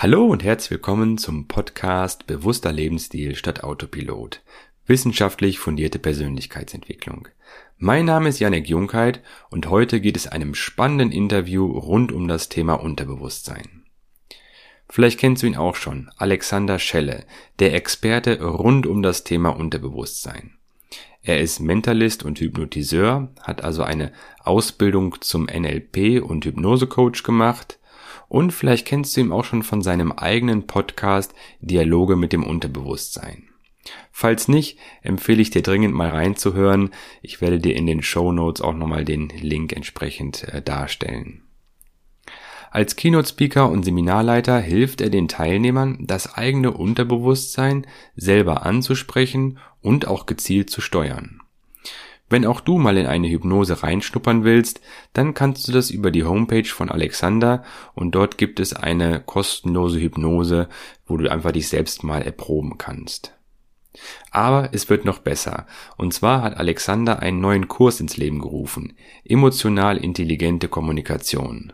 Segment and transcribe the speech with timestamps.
[0.00, 4.44] Hallo und herzlich willkommen zum Podcast Bewusster Lebensstil statt Autopilot.
[4.86, 7.26] Wissenschaftlich fundierte Persönlichkeitsentwicklung.
[7.78, 12.48] Mein Name ist Janek Junkheit und heute geht es einem spannenden Interview rund um das
[12.48, 13.86] Thema Unterbewusstsein.
[14.88, 17.24] Vielleicht kennst du ihn auch schon, Alexander Schelle,
[17.58, 20.58] der Experte rund um das Thema Unterbewusstsein.
[21.22, 24.12] Er ist Mentalist und Hypnotiseur, hat also eine
[24.44, 27.80] Ausbildung zum NLP und Hypnosecoach gemacht
[28.28, 33.48] und vielleicht kennst du ihn auch schon von seinem eigenen Podcast Dialoge mit dem Unterbewusstsein.
[34.12, 36.90] Falls nicht, empfehle ich dir dringend mal reinzuhören.
[37.22, 41.42] Ich werde dir in den Show Notes auch nochmal den Link entsprechend äh, darstellen.
[42.70, 50.26] Als Keynote-Speaker und Seminarleiter hilft er den Teilnehmern, das eigene Unterbewusstsein selber anzusprechen und auch
[50.26, 51.40] gezielt zu steuern.
[52.30, 54.80] Wenn auch du mal in eine Hypnose reinschnuppern willst,
[55.14, 57.64] dann kannst du das über die Homepage von Alexander
[57.94, 60.68] und dort gibt es eine kostenlose Hypnose,
[61.06, 63.34] wo du einfach dich selbst mal erproben kannst.
[64.30, 65.66] Aber es wird noch besser.
[65.96, 68.96] Und zwar hat Alexander einen neuen Kurs ins Leben gerufen.
[69.24, 71.72] Emotional intelligente Kommunikation.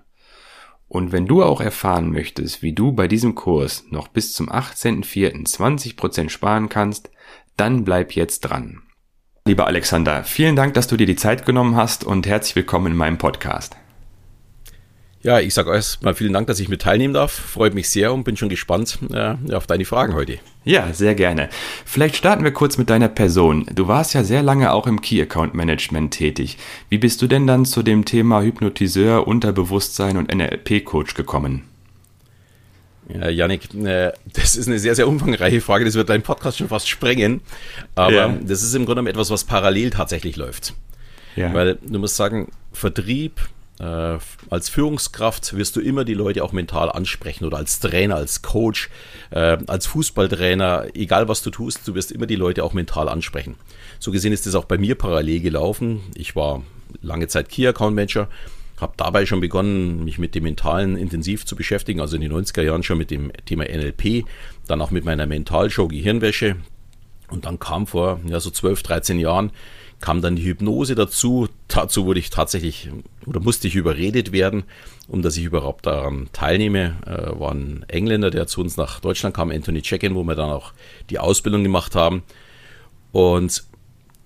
[0.87, 5.45] Und wenn du auch erfahren möchtest, wie du bei diesem Kurs noch bis zum 18.04.
[5.45, 7.11] 20% sparen kannst,
[7.57, 8.83] dann bleib jetzt dran.
[9.47, 12.97] Lieber Alexander, vielen Dank, dass du dir die Zeit genommen hast und herzlich willkommen in
[12.97, 13.77] meinem Podcast.
[15.21, 17.33] Ja, ich sage erstmal vielen Dank, dass ich mit teilnehmen darf.
[17.33, 20.39] Freut mich sehr und bin schon gespannt äh, auf deine Fragen heute.
[20.65, 21.51] Ja, sehr gerne.
[21.85, 23.67] Vielleicht starten wir kurz mit deiner Person.
[23.75, 26.57] Du warst ja sehr lange auch im Key Account Management tätig.
[26.89, 31.65] Wie bist du denn dann zu dem Thema Hypnotiseur, Unterbewusstsein und NLP-Coach gekommen?
[33.09, 35.85] Ja, Janik, äh, das ist eine sehr, sehr umfangreiche Frage.
[35.85, 37.41] Das wird deinen Podcast schon fast sprengen.
[37.95, 38.29] Aber ja.
[38.29, 40.75] das ist im Grunde genommen etwas, was parallel tatsächlich läuft.
[41.37, 41.53] Ja.
[41.53, 43.41] Weil du musst sagen, Vertrieb,
[43.81, 44.19] äh,
[44.51, 48.89] als Führungskraft wirst du immer die Leute auch mental ansprechen oder als Trainer, als Coach,
[49.31, 53.57] äh, als Fußballtrainer, egal was du tust, du wirst immer die Leute auch mental ansprechen.
[53.99, 56.01] So gesehen ist das auch bei mir parallel gelaufen.
[56.15, 56.63] Ich war
[57.03, 58.29] lange Zeit Key Account Manager
[58.85, 62.63] habe dabei schon begonnen, mich mit dem Mentalen intensiv zu beschäftigen, also in den 90er
[62.63, 64.25] Jahren schon mit dem Thema NLP,
[64.69, 66.57] dann auch mit meiner Mentalshow Gehirnwäsche.
[67.31, 69.51] Und dann kam vor ja, so 12, 13 Jahren,
[70.01, 71.49] kam dann die Hypnose dazu.
[71.67, 72.91] Dazu wurde ich tatsächlich
[73.25, 74.65] oder musste ich überredet werden,
[75.09, 76.97] um dass ich überhaupt daran teilnehme.
[77.07, 80.51] Äh, war ein Engländer, der zu uns nach Deutschland kam, Anthony Check-in, wo wir dann
[80.51, 80.75] auch
[81.09, 82.23] die Ausbildung gemacht haben.
[83.13, 83.65] Und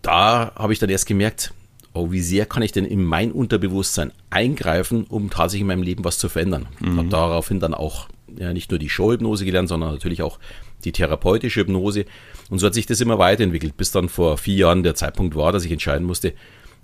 [0.03, 1.55] da habe ich dann erst gemerkt,
[1.94, 6.04] oh, wie sehr kann ich denn in mein Unterbewusstsein eingreifen, um tatsächlich in meinem Leben
[6.04, 6.66] was zu verändern.
[6.81, 6.99] Mhm.
[6.99, 10.38] Habe daraufhin dann auch ja, nicht nur die Showhypnose gelernt, sondern natürlich auch
[10.84, 12.04] die therapeutische Hypnose.
[12.50, 15.53] Und so hat sich das immer weiterentwickelt, bis dann vor vier Jahren der Zeitpunkt war,
[15.53, 16.34] dass ich entscheiden musste,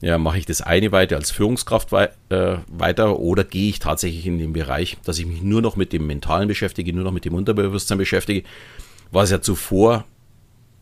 [0.00, 4.26] ja, mache ich das eine weiter als Führungskraft wei äh, weiter oder gehe ich tatsächlich
[4.26, 7.24] in den Bereich, dass ich mich nur noch mit dem Mentalen beschäftige, nur noch mit
[7.24, 8.46] dem Unterbewusstsein beschäftige,
[9.12, 10.04] was ja zuvor,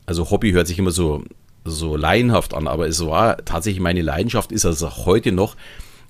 [0.06, 1.22] also Hobby hört sich immer so
[1.64, 5.56] so laienhaft an, aber es war tatsächlich meine Leidenschaft, ist es auch heute noch.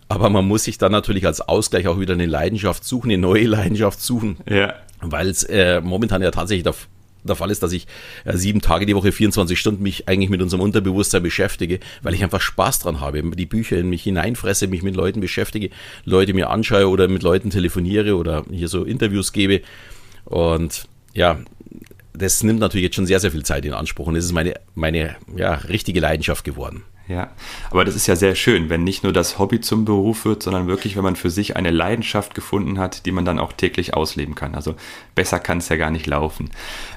[0.08, 3.46] Aber man muss sich dann natürlich als Ausgleich auch wieder eine Leidenschaft suchen, eine neue
[3.46, 4.36] Leidenschaft suchen.
[4.48, 4.74] Ja.
[5.00, 6.74] Weil es äh, momentan ja tatsächlich der,
[7.24, 7.86] der Fall ist, dass ich
[8.24, 12.22] äh, sieben Tage die Woche, 24 Stunden mich eigentlich mit unserem Unterbewusstsein beschäftige, weil ich
[12.22, 15.70] einfach Spaß dran habe, die Bücher in mich hineinfresse, mich mit Leuten beschäftige,
[16.04, 19.62] Leute mir anschaue oder mit Leuten telefoniere oder hier so Interviews gebe.
[20.26, 21.38] Und ja,
[22.14, 24.54] das nimmt natürlich jetzt schon sehr, sehr viel Zeit in Anspruch und es ist meine,
[24.74, 26.84] meine ja, richtige Leidenschaft geworden.
[27.08, 27.30] Ja,
[27.70, 30.68] aber das ist ja sehr schön, wenn nicht nur das Hobby zum Beruf wird, sondern
[30.68, 34.36] wirklich, wenn man für sich eine Leidenschaft gefunden hat, die man dann auch täglich ausleben
[34.36, 34.54] kann.
[34.54, 34.76] Also
[35.14, 36.50] besser kann es ja gar nicht laufen.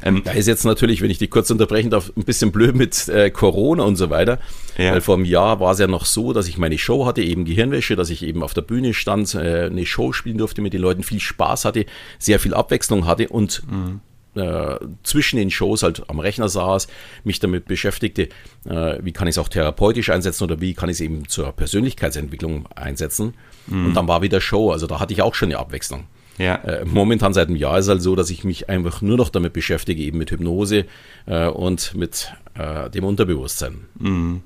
[0.03, 3.09] Ähm, da ist jetzt natürlich, wenn ich die kurz unterbrechen darf, ein bisschen blöd mit
[3.09, 4.39] äh, Corona und so weiter.
[4.77, 4.93] Ja.
[4.93, 7.43] Weil vor einem Jahr war es ja noch so, dass ich meine Show hatte, eben
[7.43, 10.81] Gehirnwäsche, dass ich eben auf der Bühne stand, äh, eine Show spielen durfte, mit den
[10.81, 11.85] Leuten viel Spaß hatte,
[12.19, 14.01] sehr viel Abwechslung hatte und mhm
[14.35, 16.87] äh, zwischen den Shows halt am Rechner saß,
[17.23, 18.29] mich damit beschäftigte,
[18.65, 21.51] äh, wie kann ich es auch therapeutisch einsetzen oder wie kann ich es eben zur
[21.51, 23.33] Persönlichkeitsentwicklung einsetzen.
[23.67, 23.87] Mhm.
[23.87, 26.05] Und dann war wieder Show, also da hatte ich auch schon eine Abwechslung.
[26.37, 26.55] Ja.
[26.55, 29.29] Äh, momentan seit einem Jahr ist es halt so, dass ich mich einfach nur noch
[29.29, 30.85] damit beschäftige, eben mit Hypnose
[31.27, 33.85] äh, und mit äh, dem Unterbewusstsein.
[33.99, 34.41] Mhm.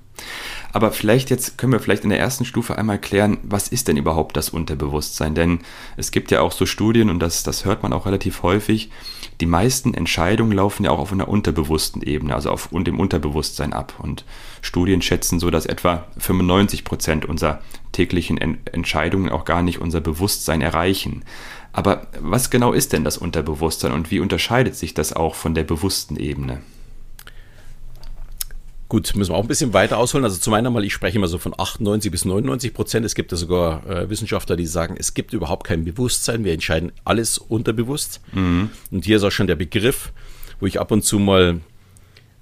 [0.71, 3.98] Aber vielleicht jetzt können wir vielleicht in der ersten Stufe einmal klären, was ist denn
[3.98, 5.33] überhaupt das Unterbewusstsein?
[5.33, 5.60] Denn
[5.98, 8.92] es gibt ja auch so Studien und das, das hört man auch relativ häufig.
[9.42, 13.94] Die meisten Entscheidungen laufen ja auch auf einer unterbewussten Ebene, also auf dem Unterbewusstsein ab.
[13.98, 14.25] Und
[14.62, 17.62] Studien schätzen so, dass etwa 95 Prozent unserer
[17.92, 21.24] täglichen Entscheidungen auch gar nicht unser Bewusstsein erreichen.
[21.71, 25.63] Aber was genau ist denn das Unterbewusstsein und wie unterscheidet sich das auch von der
[25.63, 26.62] bewussten Ebene?
[28.89, 30.24] Gut, müssen wir auch ein bisschen weiter ausholen.
[30.24, 33.06] Also zum einen mal, ich spreche immer so von 98 bis 99 Prozent.
[33.06, 36.44] Es gibt ja sogar äh, Wissenschaftler, die sagen, es gibt überhaupt kein Bewusstsein.
[36.44, 38.19] Wir entscheiden alles unterbewusst.
[38.33, 38.71] Mhm.
[38.89, 40.12] Und hier ist auch schon der Begriff,
[40.59, 41.59] wo ich ab und zu mal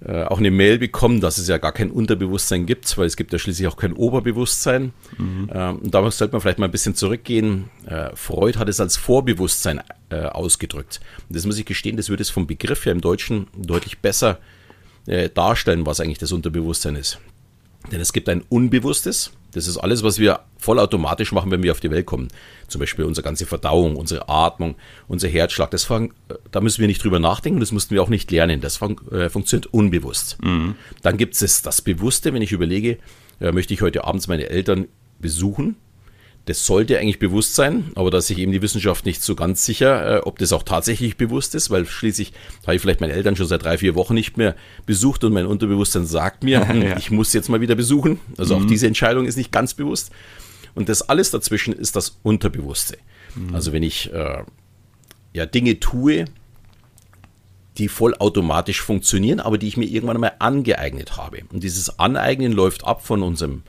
[0.06, 3.34] äh, auch eine Mail bekomme, dass es ja gar kein Unterbewusstsein gibt, weil es gibt
[3.34, 4.94] ja schließlich auch kein Oberbewusstsein.
[5.18, 5.50] Mhm.
[5.54, 7.66] Ähm, und da sollte man vielleicht mal ein bisschen zurückgehen.
[7.86, 11.02] Äh, Freud hat es als Vorbewusstsein äh, ausgedrückt.
[11.28, 14.40] Und das muss ich gestehen, das würde es vom Begriff her im Deutschen deutlich besser
[14.40, 14.57] äh,
[15.34, 17.20] darstellen, was eigentlich das Unterbewusstsein ist.
[17.92, 21.80] Denn es gibt ein Unbewusstes, das ist alles, was wir vollautomatisch machen, wenn wir auf
[21.80, 22.28] die Welt kommen.
[22.68, 24.76] Zum Beispiel unsere ganze Verdauung, unsere Atmung,
[25.08, 25.72] unser Herzschlag.
[25.72, 28.62] Das fang, äh, da müssen wir nicht drüber nachdenken, das mussten wir auch nicht lernen.
[28.62, 30.38] Das fang, äh, funktioniert unbewusst.
[30.44, 30.76] Mhm.
[31.02, 32.98] Dann gibt es das Bewusste, wenn ich überlege,
[33.40, 34.88] äh, möchte ich heute abends meine Eltern
[35.20, 35.76] besuchen,
[36.48, 39.66] das sollte eigentlich bewusst sein, aber da ist sich eben die Wissenschaft nicht so ganz
[39.66, 42.32] sicher, äh, ob das auch tatsächlich bewusst ist, weil schließlich
[42.64, 44.56] habe ich vielleicht meine Eltern schon seit drei, vier Wochen nicht mehr
[44.86, 46.98] besucht und mein Unterbewusstsein sagt mir, ja.
[46.98, 48.22] ich muss jetzt mal wieder besuchen.
[48.38, 48.64] Also mhm.
[48.64, 50.12] auch diese Entscheidung ist nicht ganz bewusst.
[50.74, 52.98] Und das alles dazwischen ist das Unterbewusste.
[53.36, 53.54] Mhm.
[53.54, 54.44] Also wenn ich äh,
[55.34, 56.26] ja Dinge tue,
[57.78, 61.42] die vollautomatisch funktionieren, aber die ich mir irgendwann einmal angeeignet habe.
[61.52, 63.64] Und dieses Aneignen läuft ab von unserem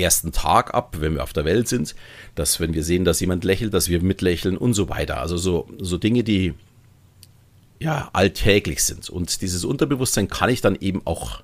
[0.00, 1.94] ersten Tag ab, wenn wir auf der Welt sind,
[2.34, 5.20] dass wenn wir sehen, dass jemand lächelt, dass wir mitlächeln und so weiter.
[5.20, 6.54] Also so, so Dinge, die
[7.78, 9.10] ja alltäglich sind.
[9.10, 11.42] Und dieses Unterbewusstsein kann ich dann eben auch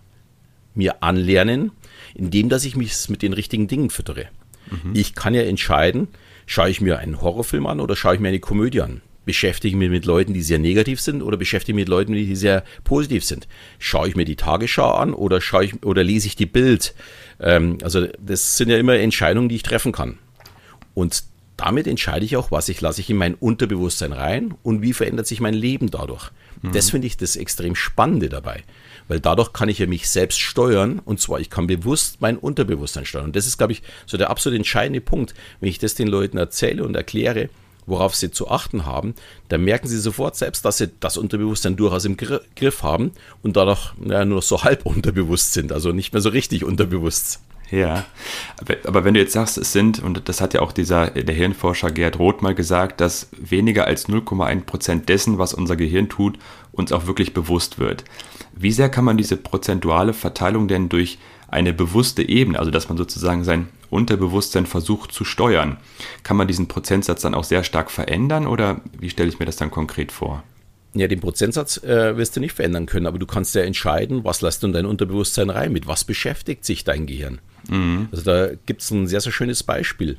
[0.75, 1.73] mir anlernen,
[2.15, 4.27] indem dass ich mich mit den richtigen Dingen füttere.
[4.71, 4.95] Mhm.
[4.95, 6.09] Ich kann ja entscheiden,
[6.47, 9.91] schaue ich mir einen Horrorfilm an oder schaue ich mir eine Komödie an beschäftige mich
[9.91, 13.49] mit Leuten, die sehr negativ sind oder beschäftige mich mit Leuten, die sehr positiv sind.
[13.79, 16.95] Schaue ich mir die Tagesschau an oder schaue ich oder lese ich die Bild?
[17.41, 20.19] Ähm, also das sind ja immer Entscheidungen, die ich treffen kann.
[20.95, 21.25] Und
[21.57, 25.27] damit entscheide ich auch, was ich lasse ich in mein Unterbewusstsein rein und wie verändert
[25.27, 26.31] sich mein Leben dadurch.
[26.63, 26.73] Mhm.
[26.73, 28.63] Das finde ich das extrem Spannende dabei.
[29.09, 33.05] Weil dadurch kann ich ja mich selbst steuern und zwar ich kann bewusst mein Unterbewusstsein
[33.05, 33.27] steuern.
[33.27, 36.37] Und das ist, glaube ich, so der absolut entscheidende Punkt, wenn ich das den Leuten
[36.37, 37.49] erzähle und erkläre,
[37.87, 39.15] worauf sie zu achten haben,
[39.49, 43.13] dann merken sie sofort selbst, dass sie das Unterbewusstsein durchaus im Griff haben
[43.43, 47.41] und dadurch ja, nur so halb unterbewusst sind, also nicht mehr so richtig unterbewusst.
[47.71, 48.05] Ja,
[48.85, 51.91] aber wenn du jetzt sagst, es sind, und das hat ja auch dieser, der Hirnforscher
[51.91, 56.39] Gerd Roth mal gesagt, dass weniger als 0,1 Prozent dessen, was unser Gehirn tut,
[56.73, 58.05] uns auch wirklich bewusst wird.
[58.55, 61.19] Wie sehr kann man diese prozentuale Verteilung denn durch
[61.49, 65.77] eine bewusste Ebene, also dass man sozusagen sein Unterbewusstsein versucht zu steuern.
[66.23, 69.57] Kann man diesen Prozentsatz dann auch sehr stark verändern oder wie stelle ich mir das
[69.57, 70.43] dann konkret vor?
[70.95, 74.43] Ja, den Prozentsatz äh, wirst du nicht verändern können, aber du kannst ja entscheiden, was
[74.43, 77.41] lässt du in dein Unterbewusstsein rein, mit was beschäftigt sich dein Gehirn.
[77.69, 78.09] Mhm.
[78.11, 80.19] Also da gibt es ein sehr, sehr schönes Beispiel.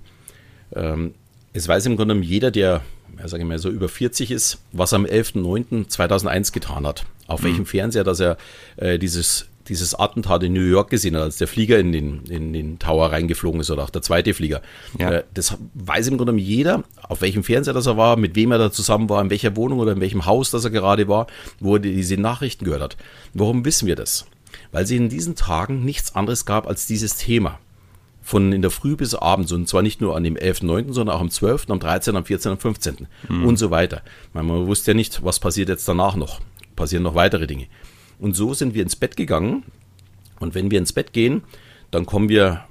[0.75, 1.13] Ähm,
[1.53, 2.81] es weiß im Grunde jeder, der,
[3.19, 7.05] ja, sage ich mal, so über 40 ist, was er am 11.09.2001 getan hat.
[7.27, 7.45] Auf mhm.
[7.45, 8.37] welchem Fernseher, dass er
[8.77, 12.53] äh, dieses dieses Attentat in New York gesehen hat, als der Flieger in den, in
[12.53, 14.61] den Tower reingeflogen ist oder auch der zweite Flieger.
[14.99, 15.11] Ja.
[15.11, 18.57] Äh, das weiß im Grunde jeder, auf welchem Fernseher das er war, mit wem er
[18.57, 21.27] da zusammen war, in welcher Wohnung oder in welchem Haus das er gerade war,
[21.59, 22.97] wo er diese Nachrichten gehört hat.
[23.33, 24.25] Warum wissen wir das?
[24.71, 27.59] Weil es in diesen Tagen nichts anderes gab als dieses Thema.
[28.25, 31.21] Von in der Früh bis abends und zwar nicht nur an dem 11.9., sondern auch
[31.21, 33.07] am 12., am 13., am 14., am 15.
[33.27, 33.45] Mhm.
[33.45, 34.01] und so weiter.
[34.31, 36.39] Man wusste ja nicht, was passiert jetzt danach noch.
[36.75, 37.67] Passieren noch weitere Dinge.
[38.23, 39.63] Und so sind wir ins Bett gegangen.
[40.39, 41.43] Und wenn wir ins Bett gehen,
[41.91, 42.63] dann kommen wir,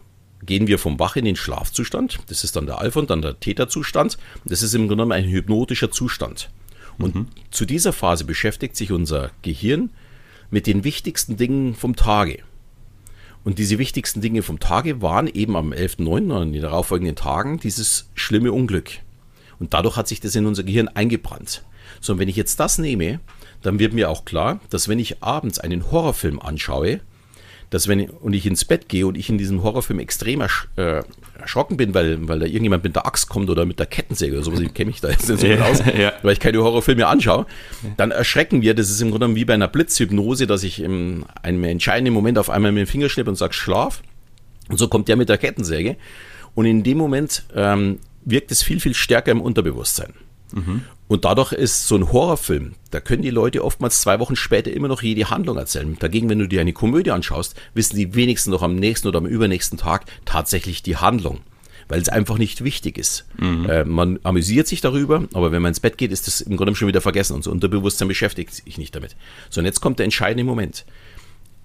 [0.47, 2.21] gehen wir vom Wach in den Schlafzustand.
[2.29, 4.17] Das ist dann der Alpha und dann der Theta-Zustand.
[4.47, 6.49] Das ist im Grunde genommen ein hypnotischer Zustand.
[6.97, 7.27] Und mhm.
[7.51, 9.91] zu dieser Phase beschäftigt sich unser Gehirn
[10.51, 12.39] mit den wichtigsten Dingen vom Tage.
[13.45, 16.33] Und diese wichtigsten Dinge vom Tage waren eben am 11.9.
[16.33, 19.01] und in den darauffolgenden Tagen dieses schlimme Unglück.
[19.59, 21.63] Und dadurch hat sich das in unser Gehirn eingebrannt.
[22.01, 23.21] So, und wenn ich jetzt das nehme
[23.63, 27.01] dann wird mir auch klar, dass wenn ich abends einen Horrorfilm anschaue,
[27.71, 30.69] dass wenn ich, und ich ins Bett gehe und ich in diesem Horrorfilm extrem ersch
[30.77, 31.03] äh,
[31.41, 34.45] erschrocken bin, weil, weil da irgendjemand mit der Axt kommt oder mit der Kettensäge oder
[34.45, 36.13] sowas, ich kenne mich da jetzt nicht so gut aus, ja.
[36.23, 37.47] weil ich keine Horrorfilme anschaue,
[37.97, 41.65] dann erschrecken wir, das ist im Grunde wie bei einer Blitzhypnose, dass ich in einem
[41.65, 44.03] entscheidenden Moment auf einmal mit dem Finger schnippe und sage, schlaf.
[44.69, 45.97] Und so kommt der mit der Kettensäge.
[46.55, 50.13] Und in dem Moment ähm, wirkt es viel, viel stärker im Unterbewusstsein.
[50.53, 50.83] Mhm.
[51.13, 54.89] Und dadurch ist so ein Horrorfilm, da können die Leute oftmals zwei Wochen später immer
[54.89, 55.95] noch jede Handlung erzählen.
[55.99, 59.27] Dagegen, wenn du dir eine Komödie anschaust, wissen die wenigsten noch am nächsten oder am
[59.27, 61.41] übernächsten Tag tatsächlich die Handlung.
[61.87, 63.27] Weil es einfach nicht wichtig ist.
[63.39, 63.69] Mhm.
[63.69, 66.75] Äh, man amüsiert sich darüber, aber wenn man ins Bett geht, ist das im Grunde
[66.75, 67.35] schon wieder vergessen.
[67.35, 69.15] Unser Unterbewusstsein beschäftigt sich nicht damit.
[69.51, 70.87] So, und jetzt kommt der entscheidende Moment.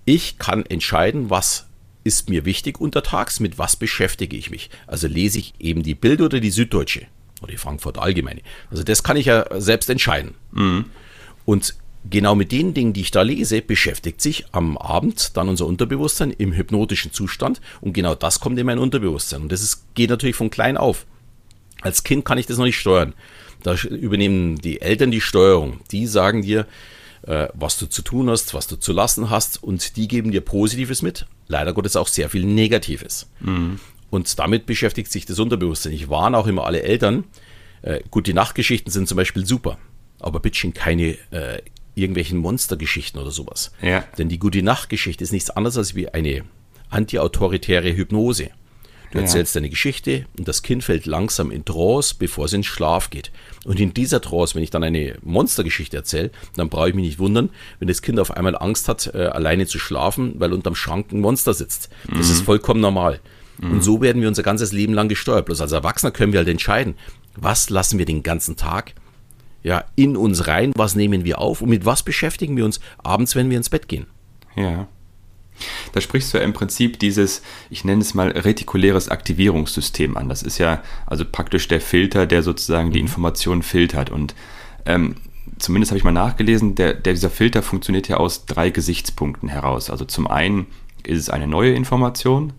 [0.04, 1.68] Ich kann entscheiden, was
[2.04, 4.70] ist mir wichtig untertags, mit was beschäftige ich mich.
[4.88, 7.08] Also lese ich eben die Bild oder die Süddeutsche
[7.42, 8.42] oder die Frankfurt Allgemeine.
[8.70, 10.36] Also das kann ich ja selbst entscheiden.
[10.52, 10.86] Mhm.
[11.46, 11.76] Und
[12.10, 16.32] genau mit den Dingen, die ich da lese, beschäftigt sich am Abend dann unser Unterbewusstsein
[16.32, 19.44] im hypnotischen Zustand und genau das kommt in mein Unterbewusstsein.
[19.44, 21.06] Und das ist, geht natürlich von klein auf.
[21.82, 23.14] Als Kind kann ich das noch nicht steuern.
[23.64, 25.82] Da übernehmen die Eltern die Steuerung.
[25.92, 26.66] Die sagen dir,
[27.24, 30.42] äh, was du zu tun hast, was du zu lassen hast und die geben dir
[30.42, 31.26] Positives mit.
[31.48, 33.30] Leider Gottes auch sehr viel Negatives.
[33.40, 33.80] Mhm.
[34.10, 35.94] Und damit beschäftigt sich das Unterbewusstsein.
[35.94, 37.26] Ich warne auch immer alle Eltern.
[37.82, 39.78] Äh, gut, die Nachtgeschichten sind zum Beispiel super,
[40.20, 41.62] aber bitteschön keine äh,
[41.96, 43.72] irgendwelchen Monstergeschichten oder sowas.
[43.82, 44.06] Ja.
[44.18, 46.44] Denn die Gute Nacht-Geschichte ist nichts anderes als wie eine
[46.90, 48.50] antiautoritäre Hypnose.
[49.12, 49.62] Du erzählst ja.
[49.62, 53.32] deine Geschichte und das Kind fällt langsam in Trance, bevor es in Schlaf geht.
[53.64, 57.20] Und in dieser Trance, wenn ich dann eine Monstergeschichte erzähle, dann brauche ich mich nicht
[57.20, 57.50] wundern,
[57.80, 61.22] wenn das Kind auf einmal Angst hat, äh, alleine zu schlafen, weil unterm Schrank ein
[61.22, 61.90] Monster sitzt.
[62.08, 62.34] Das mhm.
[62.34, 63.22] ist vollkommen normal.
[63.60, 63.72] Mhm.
[63.72, 65.46] Und so werden wir unser ganzes Leben lang gesteuert.
[65.46, 66.96] Bloß als Erwachsener können wir halt entscheiden,
[67.36, 68.94] was lassen wir den ganzen Tag
[69.64, 73.36] ja, in uns rein, was nehmen wir auf und mit was beschäftigen wir uns abends,
[73.36, 74.06] wenn wir ins Bett gehen.
[74.56, 74.88] Ja.
[75.92, 80.30] Da sprichst du ja im Prinzip dieses, ich nenne es mal retikuläres Aktivierungssystem an.
[80.30, 83.08] Das ist ja also praktisch der Filter, der sozusagen die mhm.
[83.08, 84.10] Informationen filtert.
[84.10, 84.36] Und
[84.86, 85.16] ähm,
[85.58, 89.90] zumindest habe ich mal nachgelesen, der, der, dieser Filter funktioniert ja aus drei Gesichtspunkten heraus.
[89.90, 90.68] Also zum einen
[91.04, 92.54] ist es eine neue Information,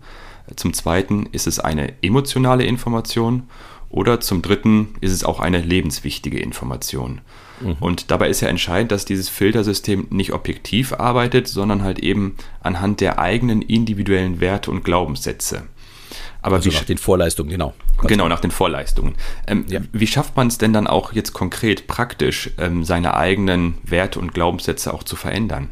[0.55, 3.43] zum zweiten ist es eine emotionale Information
[3.89, 7.21] oder zum Dritten ist es auch eine lebenswichtige Information.
[7.61, 7.77] Mhm.
[7.79, 13.01] Und dabei ist ja entscheidend, dass dieses Filtersystem nicht objektiv arbeitet, sondern halt eben anhand
[13.01, 15.63] der eigenen individuellen Werte und Glaubenssätze.
[16.41, 17.73] Aber also nach den Vorleistungen, genau.
[18.03, 19.15] Genau, nach den Vorleistungen.
[19.45, 19.81] Ähm, ja.
[19.91, 24.33] Wie schafft man es denn dann auch jetzt konkret, praktisch, ähm, seine eigenen Werte und
[24.33, 25.69] Glaubenssätze auch zu verändern?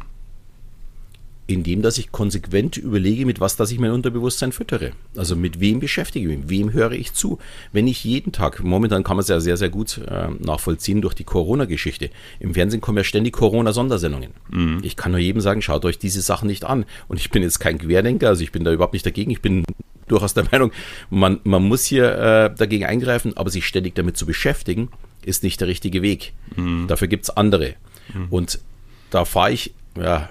[1.48, 4.92] Indem dass ich konsequent überlege, mit was dass ich mein Unterbewusstsein füttere.
[5.16, 7.38] Also mit wem beschäftige ich mich, wem höre ich zu.
[7.72, 11.14] Wenn ich jeden Tag, momentan kann man es ja sehr, sehr gut äh, nachvollziehen durch
[11.14, 12.10] die Corona-Geschichte.
[12.38, 14.30] Im Fernsehen kommen ja ständig Corona-Sondersendungen.
[14.50, 14.80] Mhm.
[14.82, 16.84] Ich kann nur jedem sagen, schaut euch diese Sachen nicht an.
[17.08, 19.30] Und ich bin jetzt kein Querdenker, also ich bin da überhaupt nicht dagegen.
[19.30, 19.64] Ich bin
[20.06, 20.70] durchaus der Meinung,
[21.08, 24.90] man, man muss hier äh, dagegen eingreifen, aber sich ständig damit zu beschäftigen,
[25.24, 26.34] ist nicht der richtige Weg.
[26.56, 26.88] Mhm.
[26.88, 27.74] Dafür gibt es andere.
[28.12, 28.26] Mhm.
[28.28, 28.60] Und
[29.08, 30.28] da fahre ich ja,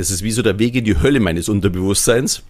[0.00, 2.42] das ist wie so der Weg in die Hölle meines Unterbewusstseins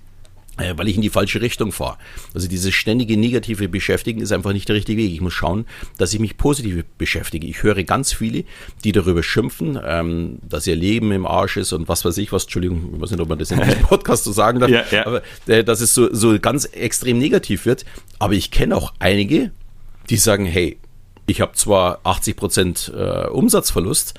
[0.57, 1.97] äh, weil ich in die falsche Richtung fahre.
[2.35, 5.13] Also dieses ständige negative Beschäftigen ist einfach nicht der richtige Weg.
[5.13, 5.67] Ich muss schauen,
[5.99, 7.47] dass ich mich positiv beschäftige.
[7.47, 8.45] Ich höre ganz viele,
[8.85, 12.45] die darüber schimpfen, ähm, dass ihr Leben im Arsch ist und was weiß ich was.
[12.45, 15.07] Entschuldigung, ich weiß nicht, ob man das in einem Podcast so sagen darf, ja, ja.
[15.07, 17.85] aber äh, dass es so, so ganz extrem negativ wird.
[18.19, 19.51] Aber ich kenne auch einige,
[20.09, 20.79] die sagen, hey,
[21.27, 24.15] ich habe zwar 80 Prozent äh, Umsatzverlust,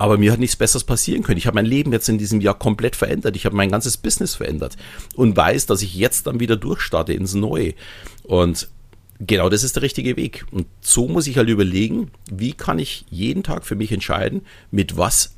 [0.00, 1.36] aber mir hat nichts Besseres passieren können.
[1.36, 3.36] Ich habe mein Leben jetzt in diesem Jahr komplett verändert.
[3.36, 4.78] Ich habe mein ganzes Business verändert
[5.14, 7.74] und weiß, dass ich jetzt dann wieder durchstarte ins Neue.
[8.22, 8.70] Und
[9.18, 10.46] genau das ist der richtige Weg.
[10.52, 14.40] Und so muss ich halt überlegen, wie kann ich jeden Tag für mich entscheiden,
[14.70, 15.34] mit was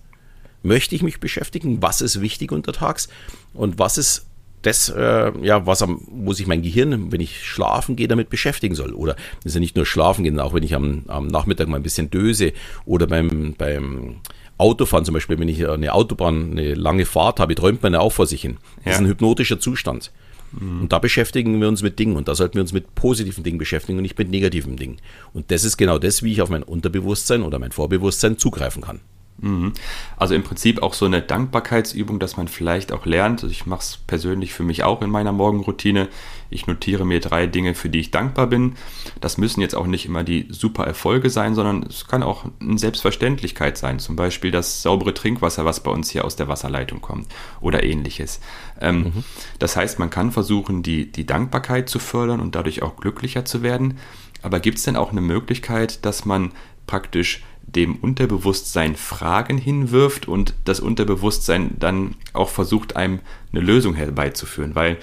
[0.62, 3.08] möchte ich mich beschäftigen, was ist wichtig untertags
[3.54, 4.26] und was ist
[4.62, 8.76] das, äh, ja, was am, wo sich mein Gehirn, wenn ich schlafen gehe, damit beschäftigen
[8.76, 8.92] soll.
[8.92, 11.82] Oder ist ja nicht nur schlafen gehen, auch wenn ich am, am Nachmittag mal ein
[11.82, 12.52] bisschen döse
[12.84, 14.20] oder beim, beim
[14.58, 18.12] Autofahren zum Beispiel, wenn ich eine Autobahn, eine lange Fahrt habe, träumt man ja auch
[18.12, 18.58] vor sich hin.
[18.76, 18.92] Das ja.
[18.92, 20.12] ist ein hypnotischer Zustand.
[20.52, 20.82] Mhm.
[20.82, 23.58] Und da beschäftigen wir uns mit Dingen und da sollten wir uns mit positiven Dingen
[23.58, 24.98] beschäftigen und nicht mit negativen Dingen.
[25.32, 29.00] Und das ist genau das, wie ich auf mein Unterbewusstsein oder mein Vorbewusstsein zugreifen kann.
[29.42, 29.72] Mhm.
[30.16, 33.42] Also im Prinzip auch so eine Dankbarkeitsübung, dass man vielleicht auch lernt.
[33.42, 36.08] Also ich mache es persönlich für mich auch in meiner Morgenroutine.
[36.48, 38.76] Ich notiere mir drei Dinge, für die ich dankbar bin.
[39.20, 42.78] Das müssen jetzt auch nicht immer die super Erfolge sein, sondern es kann auch eine
[42.78, 43.98] Selbstverständlichkeit sein.
[43.98, 47.26] Zum Beispiel das saubere Trinkwasser, was bei uns hier aus der Wasserleitung kommt
[47.60, 48.40] oder ähnliches.
[48.80, 49.24] Ähm, mhm.
[49.58, 53.62] Das heißt, man kann versuchen, die, die Dankbarkeit zu fördern und dadurch auch glücklicher zu
[53.62, 53.98] werden.
[54.42, 56.52] Aber gibt es denn auch eine Möglichkeit, dass man
[56.86, 57.42] praktisch
[57.74, 63.20] dem Unterbewusstsein Fragen hinwirft und das Unterbewusstsein dann auch versucht, einem
[63.52, 64.74] eine Lösung herbeizuführen.
[64.74, 64.98] Weil,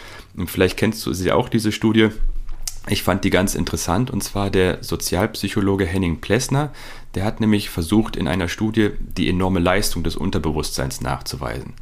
[0.46, 2.10] vielleicht kennst du sie auch, diese Studie,
[2.88, 6.72] ich fand die ganz interessant und zwar der Sozialpsychologe Henning Plessner,
[7.16, 11.74] der hat nämlich versucht, in einer Studie die enorme Leistung des Unterbewusstseins nachzuweisen.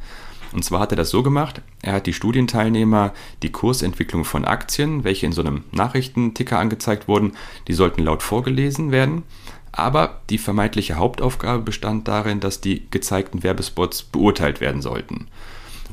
[0.52, 5.04] Und zwar hat er das so gemacht, er hat die Studienteilnehmer die Kursentwicklung von Aktien,
[5.04, 7.32] welche in so einem Nachrichtenticker angezeigt wurden,
[7.68, 9.24] die sollten laut vorgelesen werden.
[9.72, 15.28] Aber die vermeintliche Hauptaufgabe bestand darin, dass die gezeigten Werbespots beurteilt werden sollten.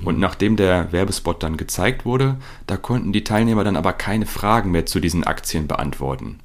[0.03, 4.71] Und nachdem der Werbespot dann gezeigt wurde, da konnten die Teilnehmer dann aber keine Fragen
[4.71, 6.39] mehr zu diesen Aktien beantworten.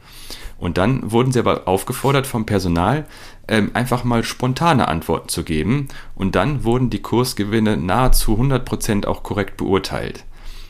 [0.59, 3.07] Und dann wurden sie aber aufgefordert vom Personal,
[3.49, 5.89] ähm, einfach mal spontane Antworten zu geben.
[6.15, 10.25] Und dann wurden die Kursgewinne nahezu 100% auch korrekt beurteilt.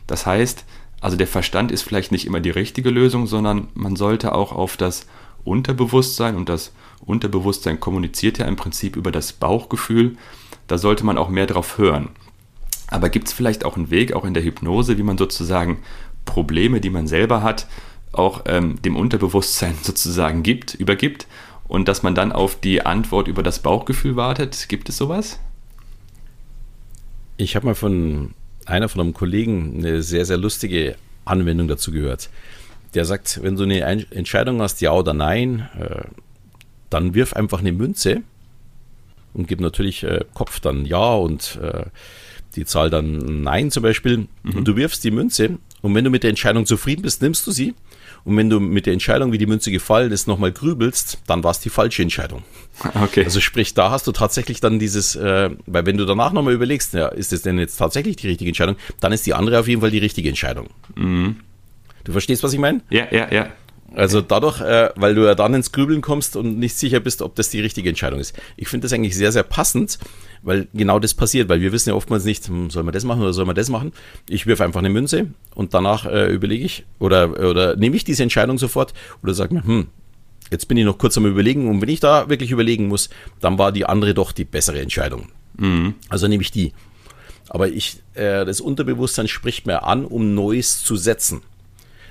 [0.07, 0.65] Das heißt,
[1.01, 4.77] also der Verstand ist vielleicht nicht immer die richtige Lösung, sondern man sollte auch auf
[4.77, 5.07] das
[5.45, 6.73] Unterbewusstsein und das
[7.05, 10.17] Unterbewusstsein kommuniziert ja im Prinzip über das Bauchgefühl.
[10.67, 12.11] Da sollte man auch mehr drauf hören.
[12.89, 15.79] Aber gibt es vielleicht auch einen Weg, auch in der Hypnose, wie man sozusagen
[16.25, 17.67] Probleme, die man selber hat,
[18.13, 21.27] auch ähm, dem Unterbewusstsein sozusagen gibt, übergibt
[21.69, 24.69] und dass man dann auf die Antwort über das Bauchgefühl wartet?
[24.69, 25.39] Gibt es sowas?
[27.37, 28.35] Ich habe mal von
[28.67, 32.29] einer von einem Kollegen eine sehr, sehr lustige Anwendung dazu gehört.
[32.95, 33.81] Der sagt, wenn du eine
[34.11, 36.03] Entscheidung hast, ja oder nein, äh,
[36.89, 38.23] dann wirf einfach eine Münze
[39.33, 41.85] und gib natürlich äh, Kopf dann ja und äh,
[42.57, 44.27] die Zahl dann nein zum Beispiel.
[44.43, 44.57] Mhm.
[44.57, 47.53] Und du wirfst die Münze und wenn du mit der Entscheidung zufrieden bist, nimmst du
[47.53, 47.75] sie.
[48.25, 51.53] Und wenn du mit der Entscheidung, wie die Münze gefallen ist, nochmal grübelst, dann war
[51.53, 52.43] es die falsche Entscheidung.
[53.03, 53.25] Okay.
[53.25, 56.95] Also sprich, da hast du tatsächlich dann dieses, äh, weil wenn du danach nochmal überlegst,
[56.95, 59.83] ja, ist das denn jetzt tatsächlich die richtige Entscheidung, dann ist die andere auf jeden
[59.83, 60.69] Fall die richtige Entscheidung.
[60.97, 61.37] Mhm.
[62.05, 62.81] Du verstehst, was ich meine?
[62.91, 63.49] Ja, ja, ja.
[63.95, 67.35] Also dadurch, äh, weil du ja dann ins Grübeln kommst und nicht sicher bist, ob
[67.35, 68.39] das die richtige Entscheidung ist.
[68.57, 69.99] Ich finde das eigentlich sehr, sehr passend,
[70.43, 73.23] weil genau das passiert, weil wir wissen ja oftmals nicht, hm, soll man das machen
[73.23, 73.93] oder soll man das machen.
[74.29, 78.23] Ich wirf einfach eine Münze und danach äh, überlege ich oder, oder nehme ich diese
[78.23, 79.89] Entscheidung sofort oder sage mir, hm,
[80.53, 83.59] jetzt bin ich noch kurz am Überlegen und wenn ich da wirklich überlegen muss, dann
[83.59, 85.29] war die andere doch die bessere Entscheidung.
[85.57, 85.95] Mhm.
[86.09, 86.73] Also nehme ich die.
[87.49, 91.43] Aber ich, äh, das Unterbewusstsein spricht mir an, um Neues zu setzen.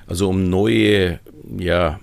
[0.10, 1.20] Also um neue,
[1.60, 2.00] ja,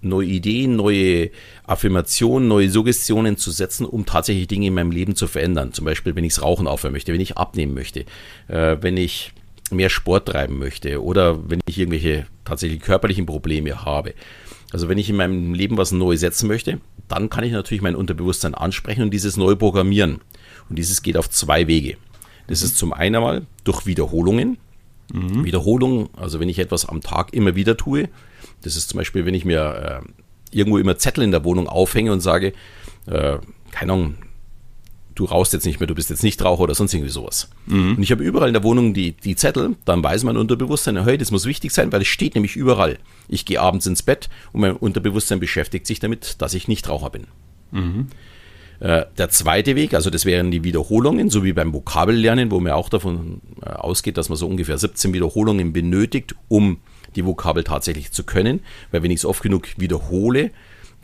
[0.00, 1.28] neue Ideen, neue
[1.66, 5.74] Affirmationen, neue Suggestionen zu setzen, um tatsächlich Dinge in meinem Leben zu verändern.
[5.74, 8.06] Zum Beispiel, wenn ich das Rauchen aufhören möchte, wenn ich abnehmen möchte,
[8.48, 9.32] äh, wenn ich
[9.70, 14.14] mehr Sport treiben möchte oder wenn ich irgendwelche tatsächlich körperlichen Probleme habe.
[14.72, 17.96] Also wenn ich in meinem Leben was Neues setzen möchte, dann kann ich natürlich mein
[17.96, 20.22] Unterbewusstsein ansprechen und dieses neu programmieren.
[20.70, 21.98] Und dieses geht auf zwei Wege.
[22.46, 24.56] Das ist zum einen einmal durch Wiederholungen.
[25.12, 25.44] Mhm.
[25.44, 28.08] Wiederholung, also wenn ich etwas am Tag immer wieder tue,
[28.62, 32.12] das ist zum Beispiel, wenn ich mir äh, irgendwo immer Zettel in der Wohnung aufhänge
[32.12, 32.52] und sage,
[33.06, 33.38] äh,
[33.70, 34.14] keine Ahnung,
[35.14, 37.50] du rauchst jetzt nicht mehr, du bist jetzt nicht Raucher oder sonst irgendwie sowas.
[37.66, 37.96] Mhm.
[37.96, 41.18] Und ich habe überall in der Wohnung die, die Zettel, dann weiß mein Unterbewusstsein, hey,
[41.18, 42.98] das muss wichtig sein, weil es steht nämlich überall.
[43.28, 47.10] Ich gehe abends ins Bett und mein Unterbewusstsein beschäftigt sich damit, dass ich nicht Raucher
[47.10, 47.26] bin.
[47.70, 48.08] Mhm.
[48.80, 52.72] Äh, der zweite Weg, also das wären die Wiederholungen, so wie beim Vokabellernen, wo man
[52.72, 56.78] auch davon äh, ausgeht, dass man so ungefähr 17 Wiederholungen benötigt, um
[57.14, 58.60] die Vokabel tatsächlich zu können.
[58.90, 60.50] Weil wenn ich es oft genug wiederhole,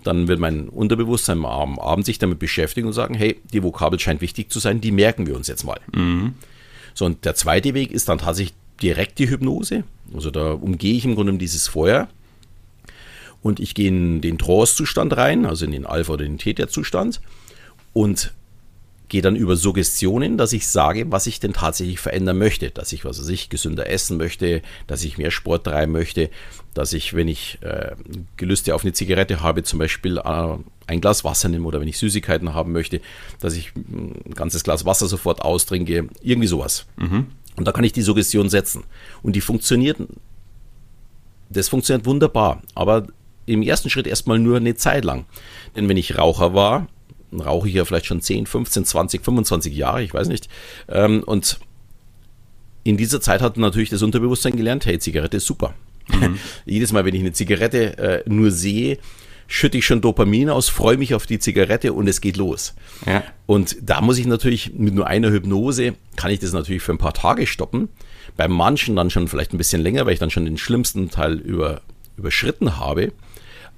[0.04, 4.22] dann wird mein Unterbewusstsein am Abend sich damit beschäftigen und sagen, hey, die Vokabel scheint
[4.22, 5.80] wichtig zu sein, die merken wir uns jetzt mal.
[5.94, 6.34] Mhm.
[6.94, 9.84] So, und der zweite Weg ist dann tatsächlich direkt die Hypnose.
[10.14, 12.08] Also da umgehe ich im Grunde dieses Feuer
[13.42, 17.20] und ich gehe in den Trance-Zustand rein, also in den Alpha- oder den Theta-Zustand
[17.96, 18.34] und
[19.08, 22.70] gehe dann über Suggestionen, dass ich sage, was ich denn tatsächlich verändern möchte.
[22.70, 26.28] Dass ich, was weiß ich, gesünder essen möchte, dass ich mehr Sport treiben möchte,
[26.74, 27.92] dass ich, wenn ich äh,
[28.36, 30.56] Gelüste auf eine Zigarette habe, zum Beispiel äh,
[30.86, 33.00] ein Glas Wasser nehme oder wenn ich Süßigkeiten haben möchte,
[33.40, 36.84] dass ich ein ganzes Glas Wasser sofort austrinke, irgendwie sowas.
[36.98, 37.28] Mhm.
[37.56, 38.84] Und da kann ich die Suggestion setzen.
[39.22, 39.96] Und die funktioniert,
[41.48, 43.06] das funktioniert wunderbar, aber
[43.46, 45.24] im ersten Schritt erstmal nur eine Zeit lang.
[45.74, 46.88] Denn wenn ich Raucher war,
[47.32, 50.48] rauche ich ja vielleicht schon 10, 15, 20, 25 Jahre, ich weiß nicht.
[50.88, 51.58] Ähm, und
[52.84, 55.74] in dieser Zeit hat natürlich das Unterbewusstsein gelernt, hey, Zigarette ist super.
[56.08, 56.38] Mhm.
[56.64, 58.98] Jedes Mal, wenn ich eine Zigarette äh, nur sehe,
[59.48, 62.74] schütte ich schon Dopamin aus, freue mich auf die Zigarette und es geht los.
[63.06, 63.24] Ja.
[63.46, 66.98] Und da muss ich natürlich mit nur einer Hypnose, kann ich das natürlich für ein
[66.98, 67.88] paar Tage stoppen.
[68.36, 71.34] Bei manchen dann schon vielleicht ein bisschen länger, weil ich dann schon den schlimmsten Teil
[71.34, 71.80] über,
[72.16, 73.12] überschritten habe.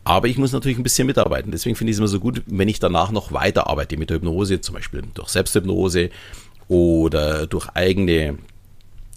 [0.09, 1.51] Aber ich muss natürlich ein bisschen mitarbeiten.
[1.51, 4.63] Deswegen finde ich es immer so gut, wenn ich danach noch weiterarbeite mit der Hypnose,
[4.63, 6.09] zum Beispiel durch Selbsthypnose
[6.67, 8.39] oder durch eigene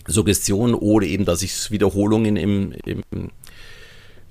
[0.06, 3.04] Suggestion oder eben, dass ich Wiederholungen im, im,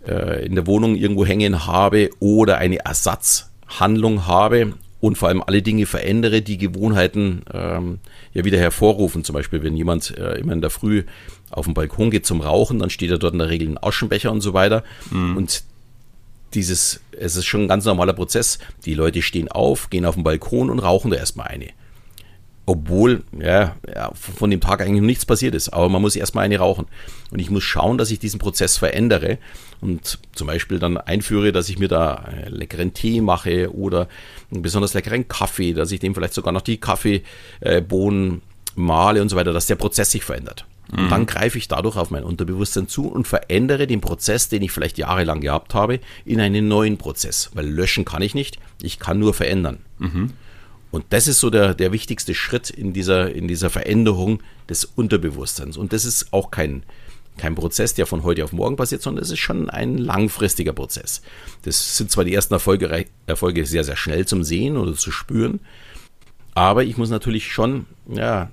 [0.07, 5.63] äh, in der Wohnung irgendwo hängen habe oder eine Ersatzhandlung habe und vor allem alle
[5.63, 8.01] Dinge verändere, die Gewohnheiten ähm,
[8.35, 9.25] ja wieder hervorrufen.
[9.25, 11.05] Zum Beispiel, wenn jemand äh, immer in der Früh
[11.49, 14.31] auf den Balkon geht zum Rauchen, dann steht er dort in der Regel ein Aschenbecher
[14.31, 14.85] und so weiter.
[15.11, 15.39] Mhm.
[15.39, 15.70] Und
[16.55, 18.59] dieses, es ist schon ein ganz normaler Prozess.
[18.85, 21.69] Die Leute stehen auf, gehen auf den Balkon und rauchen da erstmal eine.
[22.67, 25.71] Obwohl, ja, ja, von dem Tag eigentlich nichts passiert ist.
[25.71, 26.87] Aber man muss erstmal eine rauchen.
[27.31, 29.39] Und ich muss schauen, dass ich diesen Prozess verändere
[29.81, 34.09] und zum Beispiel dann einführe, dass ich mir da leckeren Tee mache oder
[34.53, 38.43] einen besonders leckeren Kaffee, dass ich dem vielleicht sogar noch die Kaffeebohnen
[38.77, 40.65] male und so weiter, dass der Prozess sich verändert.
[40.99, 44.73] Und dann greife ich dadurch auf mein Unterbewusstsein zu und verändere den Prozess, den ich
[44.73, 47.51] vielleicht jahrelang gehabt habe, in einen neuen Prozess.
[47.55, 49.79] Weil löschen kann ich nicht, ich kann nur verändern.
[49.99, 50.33] Mhm.
[50.91, 55.77] Und das ist so der, der wichtigste Schritt in dieser, in dieser Veränderung des Unterbewusstseins.
[55.77, 56.83] Und das ist auch kein
[57.37, 61.23] kein Prozess, der von heute auf morgen passiert, sondern es ist schon ein langfristiger Prozess.
[61.63, 65.61] Das sind zwar die ersten Erfolge, Erfolge sehr, sehr schnell zum Sehen oder zu spüren,
[66.55, 68.51] aber ich muss natürlich schon ja,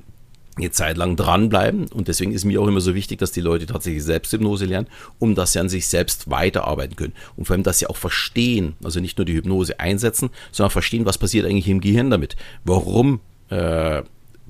[0.57, 1.87] eine Zeit lang dranbleiben.
[1.87, 4.87] Und deswegen ist mir auch immer so wichtig, dass die Leute tatsächlich Selbsthypnose lernen,
[5.19, 7.13] um dass sie an sich selbst weiterarbeiten können.
[7.35, 11.05] Und vor allem, dass sie auch verstehen, also nicht nur die Hypnose einsetzen, sondern verstehen,
[11.05, 14.03] was passiert eigentlich im Gehirn damit, warum äh,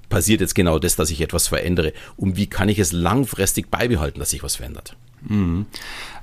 [0.10, 1.94] passiert jetzt genau das, dass ich etwas verändere?
[2.16, 4.96] Und wie kann ich es langfristig beibehalten, dass sich was verändert.
[5.28, 5.66] Mhm.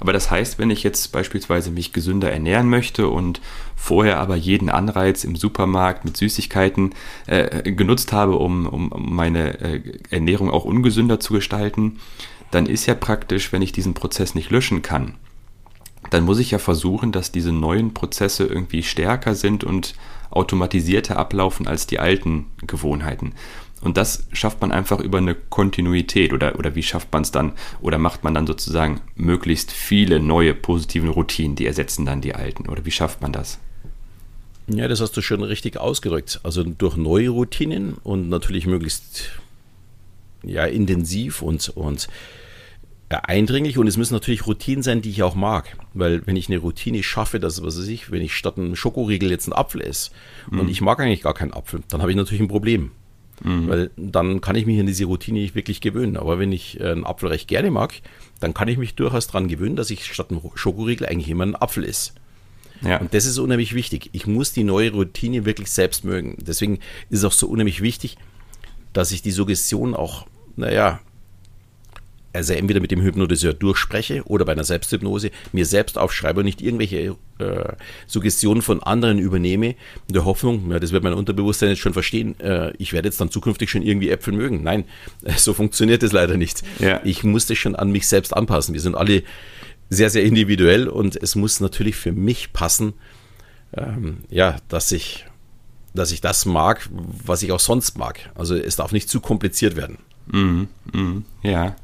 [0.00, 3.40] Aber das heißt, wenn ich jetzt beispielsweise mich gesünder ernähren möchte und
[3.76, 6.94] vorher aber jeden Anreiz im Supermarkt mit Süßigkeiten
[7.26, 11.98] äh, genutzt habe, um, um meine äh, Ernährung auch ungesünder zu gestalten,
[12.50, 15.14] dann ist ja praktisch, wenn ich diesen Prozess nicht löschen kann,
[16.10, 19.94] dann muss ich ja versuchen, dass diese neuen Prozesse irgendwie stärker sind und
[20.30, 23.32] automatisierter ablaufen als die alten Gewohnheiten.
[23.84, 27.52] Und das schafft man einfach über eine Kontinuität oder, oder wie schafft man es dann
[27.80, 32.68] oder macht man dann sozusagen möglichst viele neue positive Routinen, die ersetzen dann die alten
[32.68, 33.58] oder wie schafft man das?
[34.66, 36.40] Ja, das hast du schon richtig ausgedrückt.
[36.42, 39.32] Also durch neue Routinen und natürlich möglichst
[40.42, 42.08] ja, intensiv und, und
[43.10, 45.76] eindringlich und es müssen natürlich Routinen sein, die ich auch mag.
[45.92, 49.30] Weil wenn ich eine Routine schaffe, dass, was weiß ich, wenn ich statt einem Schokoriegel
[49.30, 50.10] jetzt ein Apfel esse
[50.50, 50.60] mhm.
[50.60, 52.90] und ich mag eigentlich gar keinen Apfel, dann habe ich natürlich ein Problem.
[53.42, 53.68] Mhm.
[53.68, 56.16] Weil dann kann ich mich an diese Routine nicht wirklich gewöhnen.
[56.16, 57.94] Aber wenn ich äh, einen Apfel recht gerne mag,
[58.40, 61.56] dann kann ich mich durchaus daran gewöhnen, dass ich statt einem Schokoriegel eigentlich immer einen
[61.56, 62.12] Apfel esse.
[62.82, 62.98] Ja.
[62.98, 64.10] Und das ist unheimlich wichtig.
[64.12, 66.36] Ich muss die neue Routine wirklich selbst mögen.
[66.40, 68.16] Deswegen ist es auch so unheimlich wichtig,
[68.92, 71.00] dass ich die Suggestion auch, naja,
[72.34, 76.60] also entweder mit dem Hypnotiseur durchspreche oder bei einer Selbsthypnose mir selbst aufschreibe und nicht
[76.60, 77.72] irgendwelche äh,
[78.06, 79.76] Suggestionen von anderen übernehme,
[80.08, 83.20] in der Hoffnung, ja, das wird mein Unterbewusstsein jetzt schon verstehen, äh, ich werde jetzt
[83.20, 84.62] dann zukünftig schon irgendwie Äpfel mögen.
[84.62, 84.84] Nein,
[85.36, 86.62] so funktioniert das leider nicht.
[86.80, 87.00] Ja.
[87.04, 88.74] Ich muss das schon an mich selbst anpassen.
[88.74, 89.22] Wir sind alle
[89.90, 92.94] sehr, sehr individuell und es muss natürlich für mich passen,
[93.76, 95.26] ähm, ja, dass ich,
[95.94, 98.30] dass ich das mag, was ich auch sonst mag.
[98.34, 99.98] Also es darf nicht zu kompliziert werden.
[100.26, 101.76] Mhm, mhm, ja.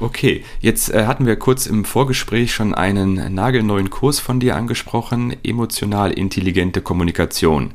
[0.00, 5.36] Okay, jetzt äh, hatten wir kurz im Vorgespräch schon einen nagelneuen Kurs von dir angesprochen,
[5.42, 7.72] emotional intelligente Kommunikation.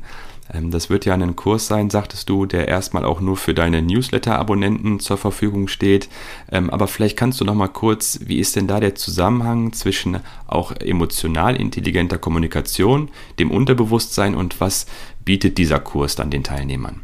[0.52, 3.82] Ähm, das wird ja ein Kurs sein, sagtest du, der erstmal auch nur für deine
[3.82, 6.08] Newsletter-Abonnenten zur Verfügung steht.
[6.50, 10.18] Ähm, aber vielleicht kannst du noch mal kurz, wie ist denn da der Zusammenhang zwischen
[10.46, 14.86] auch emotional intelligenter Kommunikation, dem Unterbewusstsein und was
[15.24, 17.03] bietet dieser Kurs dann den Teilnehmern?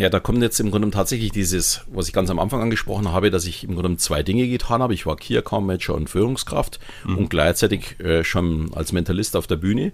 [0.00, 3.30] Ja, da kommt jetzt im Grunde tatsächlich dieses, was ich ganz am Anfang angesprochen habe,
[3.30, 4.94] dass ich im Grunde zwei Dinge getan habe.
[4.94, 7.18] Ich war Key Account Manager und Führungskraft mhm.
[7.18, 9.92] und gleichzeitig äh, schon als Mentalist auf der Bühne.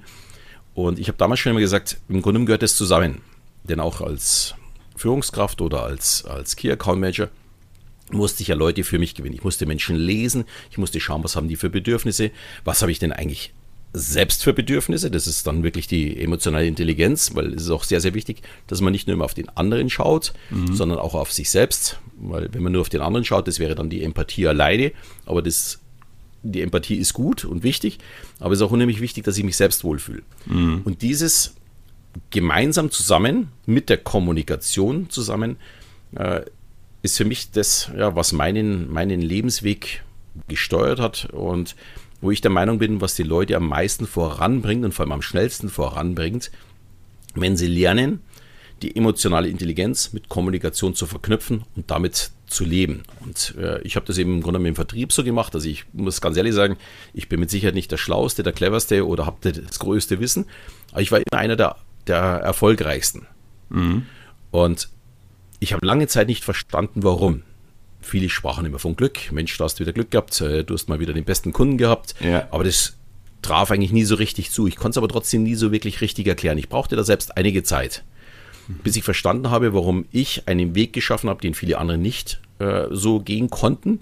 [0.75, 3.21] Und ich habe damals schon immer gesagt, im Grunde gehört das zusammen.
[3.64, 4.55] Denn auch als
[4.95, 7.29] Führungskraft oder als, als Key Account Manager
[8.12, 9.35] musste ich ja Leute für mich gewinnen.
[9.35, 12.31] Ich musste Menschen lesen, ich musste schauen, was haben die für Bedürfnisse,
[12.62, 13.55] was habe ich denn eigentlich
[13.99, 15.11] selbst für Bedürfnisse.
[15.11, 18.83] Das ist dann wirklich die emotionale Intelligenz, weil es ist auch sehr, sehr wichtig, dass
[18.83, 20.75] man nicht nur immer auf den anderen schaut, mhm.
[20.75, 21.99] sondern auch auf sich selbst.
[22.19, 24.93] Weil wenn man nur auf den anderen schaut, das wäre dann die Empathie alleine.
[25.25, 25.81] Aber das,
[26.43, 27.99] die Empathie ist gut und wichtig,
[28.39, 30.23] aber es ist auch unheimlich wichtig, dass ich mich selbst wohlfühle.
[30.45, 30.83] Mhm.
[30.85, 31.55] Und dieses
[32.31, 35.57] gemeinsam zusammen mit der Kommunikation zusammen
[36.15, 36.43] äh,
[37.03, 40.03] ist für mich das, ja, was meinen, meinen Lebensweg
[40.49, 41.77] gesteuert hat und
[42.27, 45.23] wo ich der Meinung bin, was die Leute am meisten voranbringt und vor allem am
[45.23, 46.51] schnellsten voranbringt,
[47.37, 48.19] wenn sie lernen,
[48.83, 53.05] die emotionale Intelligenz mit Kommunikation zu verknüpfen und damit zu leben.
[53.21, 55.55] Und äh, ich habe das eben im Grunde mit dem Vertrieb so gemacht.
[55.55, 56.77] Also ich muss ganz ehrlich sagen,
[57.15, 60.47] ich bin mit Sicherheit nicht der Schlauste, der Cleverste oder habe das größte Wissen,
[60.91, 61.77] aber ich war immer einer der,
[62.09, 63.29] der erfolgreichsten.
[63.69, 64.05] Mhm.
[64.51, 64.89] Und
[65.61, 67.45] ich habe lange Zeit nicht verstanden, warum.
[68.07, 69.33] Viele sprachen immer von Glück.
[69.33, 72.14] Mensch, du hast wieder Glück gehabt, äh, du hast mal wieder den besten Kunden gehabt.
[72.21, 72.47] Ja.
[72.53, 72.95] Aber das
[73.42, 74.69] traf eigentlich nie so richtig zu.
[74.69, 76.57] Ich konnte es aber trotzdem nie so wirklich richtig erklären.
[76.57, 78.05] Ich brauchte da selbst einige Zeit,
[78.85, 82.85] bis ich verstanden habe, warum ich einen Weg geschaffen habe, den viele andere nicht äh,
[82.90, 83.99] so gehen konnten.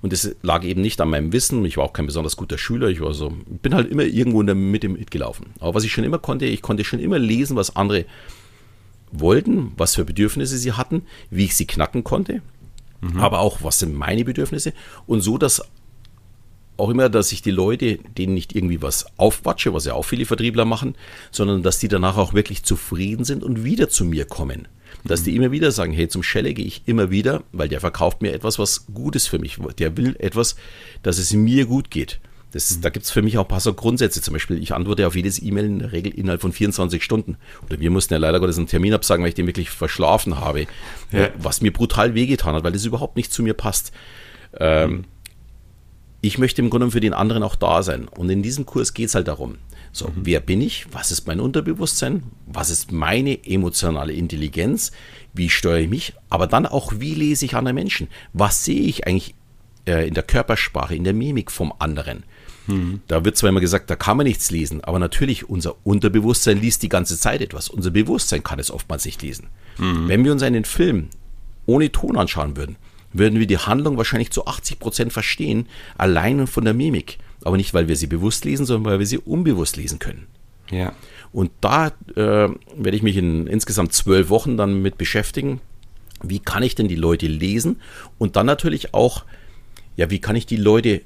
[0.00, 1.64] Und das lag eben nicht an meinem Wissen.
[1.64, 2.88] Ich war auch kein besonders guter Schüler.
[2.88, 5.46] Ich war so, bin halt immer irgendwo in der Mitte mitgelaufen.
[5.58, 8.04] Aber was ich schon immer konnte, ich konnte schon immer lesen, was andere
[9.10, 12.42] wollten, was für Bedürfnisse sie hatten, wie ich sie knacken konnte
[13.12, 13.20] mhm.
[13.20, 14.72] aber auch, was sind meine Bedürfnisse
[15.06, 15.62] und so, dass
[16.76, 20.26] auch immer, dass ich die Leute, denen nicht irgendwie was aufwatsche, was ja auch viele
[20.26, 20.96] Vertriebler machen,
[21.30, 24.66] sondern dass die danach auch wirklich zufrieden sind und wieder zu mir kommen.
[25.04, 28.22] Dass die immer wieder sagen, hey, zum Schelle gehe ich immer wieder, weil der verkauft
[28.22, 29.58] mir etwas, was Gutes für mich.
[29.78, 30.56] Der will etwas,
[31.02, 32.20] dass es mir gut geht.
[32.54, 32.82] Das, mhm.
[32.82, 34.22] Da gibt es für mich auch ein paar so Grundsätze.
[34.22, 37.36] Zum Beispiel, ich antworte auf jedes E-Mail in der Regel innerhalb von 24 Stunden.
[37.66, 40.66] Oder wir mussten ja leider Gottes einen Termin absagen, weil ich den wirklich verschlafen habe.
[41.10, 41.30] Ja.
[41.36, 43.90] Was mir brutal wehgetan hat, weil das überhaupt nicht zu mir passt.
[44.56, 45.04] Ähm, mhm.
[46.20, 48.06] Ich möchte im Grunde für den anderen auch da sein.
[48.06, 49.58] Und in diesem Kurs geht es halt darum.
[49.90, 50.12] So, mhm.
[50.22, 50.86] wer bin ich?
[50.92, 52.22] Was ist mein Unterbewusstsein?
[52.46, 54.92] Was ist meine emotionale Intelligenz?
[55.32, 56.14] Wie steuere ich mich?
[56.30, 58.06] Aber dann auch, wie lese ich andere Menschen?
[58.32, 59.34] Was sehe ich eigentlich
[59.88, 62.22] äh, in der Körpersprache, in der Mimik vom anderen?
[62.66, 63.00] Mhm.
[63.08, 66.82] Da wird zwar immer gesagt, da kann man nichts lesen, aber natürlich, unser Unterbewusstsein liest
[66.82, 67.68] die ganze Zeit etwas.
[67.68, 69.48] Unser Bewusstsein kann es oftmals nicht lesen.
[69.78, 70.08] Mhm.
[70.08, 71.08] Wenn wir uns einen Film
[71.66, 72.76] ohne Ton anschauen würden,
[73.12, 77.18] würden wir die Handlung wahrscheinlich zu 80 Prozent verstehen, allein von der Mimik.
[77.44, 80.26] Aber nicht, weil wir sie bewusst lesen, sondern weil wir sie unbewusst lesen können.
[80.70, 80.92] Ja.
[81.32, 85.60] Und da äh, werde ich mich in insgesamt zwölf Wochen dann mit beschäftigen.
[86.22, 87.80] Wie kann ich denn die Leute lesen?
[88.18, 89.24] Und dann natürlich auch,
[89.96, 91.02] ja, wie kann ich die Leute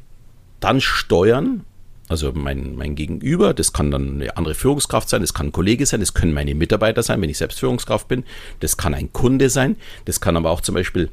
[0.61, 1.65] dann steuern?
[2.09, 5.85] Also mein, mein Gegenüber, das kann dann eine andere Führungskraft sein, das kann ein Kollege
[5.85, 8.25] sein, das können meine Mitarbeiter sein, wenn ich selbst Führungskraft bin,
[8.61, 11.11] das kann ein Kunde sein, das kann aber auch zum Beispiel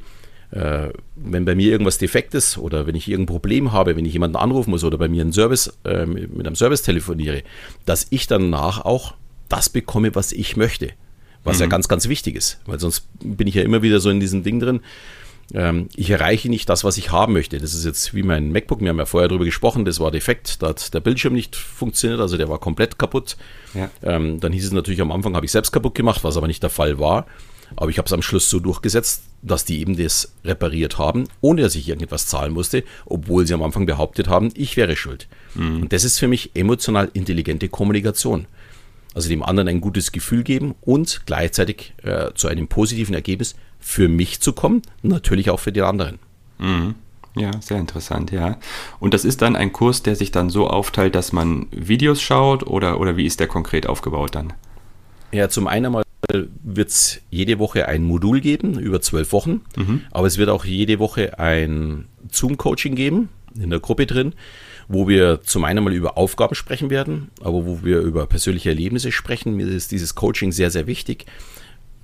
[0.52, 4.12] äh, wenn bei mir irgendwas defekt ist oder wenn ich irgendein Problem habe, wenn ich
[4.12, 7.42] jemanden anrufen muss oder bei mir einen Service, äh, mit einem Service telefoniere,
[7.84, 9.14] dass ich danach auch
[9.48, 10.90] das bekomme, was ich möchte.
[11.44, 11.62] Was mhm.
[11.62, 14.42] ja ganz, ganz wichtig ist, weil sonst bin ich ja immer wieder so in diesem
[14.42, 14.80] Ding drin.
[15.54, 17.58] Ähm, ich erreiche nicht das, was ich haben möchte.
[17.58, 18.80] Das ist jetzt wie mein MacBook.
[18.80, 22.20] Wir haben ja vorher darüber gesprochen, das war defekt, da hat der Bildschirm nicht funktioniert,
[22.20, 23.36] also der war komplett kaputt.
[23.74, 23.90] Ja.
[24.02, 26.62] Ähm, dann hieß es natürlich am Anfang, habe ich selbst kaputt gemacht, was aber nicht
[26.62, 27.26] der Fall war.
[27.74, 31.62] Aber ich habe es am Schluss so durchgesetzt, dass die eben das repariert haben, ohne
[31.62, 35.26] dass ich irgendetwas zahlen musste, obwohl sie am Anfang behauptet haben, ich wäre schuld.
[35.54, 35.82] Mhm.
[35.82, 38.46] Und das ist für mich emotional intelligente Kommunikation.
[39.16, 44.10] Also dem anderen ein gutes Gefühl geben und gleichzeitig äh, zu einem positiven Ergebnis für
[44.10, 46.18] mich zu kommen, natürlich auch für den anderen.
[46.58, 46.96] Mhm.
[47.34, 48.58] Ja, sehr interessant, ja.
[49.00, 52.66] Und das ist dann ein Kurs, der sich dann so aufteilt, dass man Videos schaut
[52.66, 54.52] oder, oder wie ist der konkret aufgebaut dann?
[55.32, 56.02] Ja, zum einen mal
[56.62, 60.02] wird es jede Woche ein Modul geben über zwölf Wochen, mhm.
[60.10, 64.34] aber es wird auch jede Woche ein Zoom-Coaching geben in der Gruppe drin,
[64.88, 69.12] wo wir zum einen mal über Aufgaben sprechen werden, aber wo wir über persönliche Erlebnisse
[69.12, 69.56] sprechen.
[69.56, 71.26] Mir ist dieses Coaching sehr, sehr wichtig,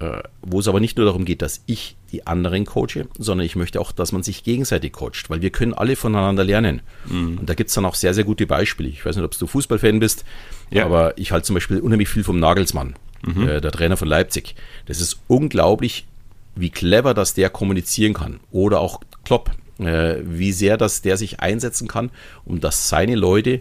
[0.01, 3.57] äh, wo es aber nicht nur darum geht, dass ich die anderen coache, sondern ich
[3.57, 6.83] möchte auch, dass man sich gegenseitig coacht, weil wir können alle voneinander lernen.
[7.07, 7.38] Mhm.
[7.38, 8.88] Und da gibt es dann auch sehr, sehr gute Beispiele.
[8.88, 10.25] Ich weiß nicht, ob du Fußballfan bist,
[10.71, 10.85] ja.
[10.85, 13.49] aber ich halte zum Beispiel unheimlich viel vom Nagelsmann mhm.
[13.49, 14.57] äh, der Trainer von Leipzig.
[14.87, 16.07] Das ist unglaublich,
[16.55, 18.40] wie clever das der kommunizieren kann.
[18.51, 19.53] Oder auch Klopp,
[19.87, 22.11] äh, wie sehr das der sich einsetzen kann,
[22.45, 23.61] um dass seine Leute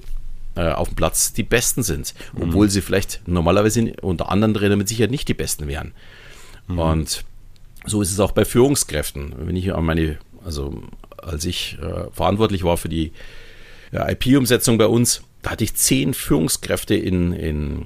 [0.55, 2.13] äh, auf dem Platz die Besten sind.
[2.33, 2.43] Mhm.
[2.43, 5.93] Obwohl sie vielleicht normalerweise unter anderen Trainern mit Sicherheit nicht die Besten wären.
[6.67, 6.79] Mhm.
[6.79, 7.25] Und
[7.85, 9.33] so ist es auch bei Führungskräften.
[9.37, 10.83] Wenn ich an meine, also
[11.17, 13.11] als ich äh, verantwortlich war für die
[13.91, 17.85] IP-Umsetzung bei uns, da hatte ich zehn Führungskräfte in, in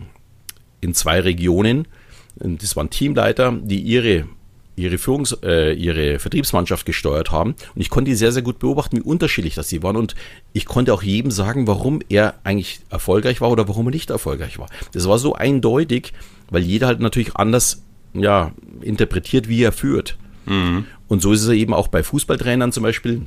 [0.86, 1.88] in zwei Regionen.
[2.36, 4.28] Das waren Teamleiter, die ihre
[4.76, 7.52] ihre Führungs-, äh, ihre Vertriebsmannschaft gesteuert haben.
[7.52, 9.96] Und ich konnte die sehr, sehr gut beobachten, wie unterschiedlich das sie waren.
[9.96, 10.16] Und
[10.54, 14.60] ich konnte auch jedem sagen, warum er eigentlich erfolgreich war oder warum er nicht erfolgreich
[14.60, 14.68] war.
[14.92, 16.14] Das war so eindeutig,
[16.50, 17.82] weil jeder halt natürlich anders,
[18.14, 20.18] ja, interpretiert, wie er führt.
[20.46, 20.86] Mhm.
[21.08, 23.22] Und so ist es eben auch bei Fußballtrainern zum Beispiel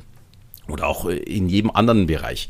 [0.67, 2.49] oder auch in jedem anderen Bereich.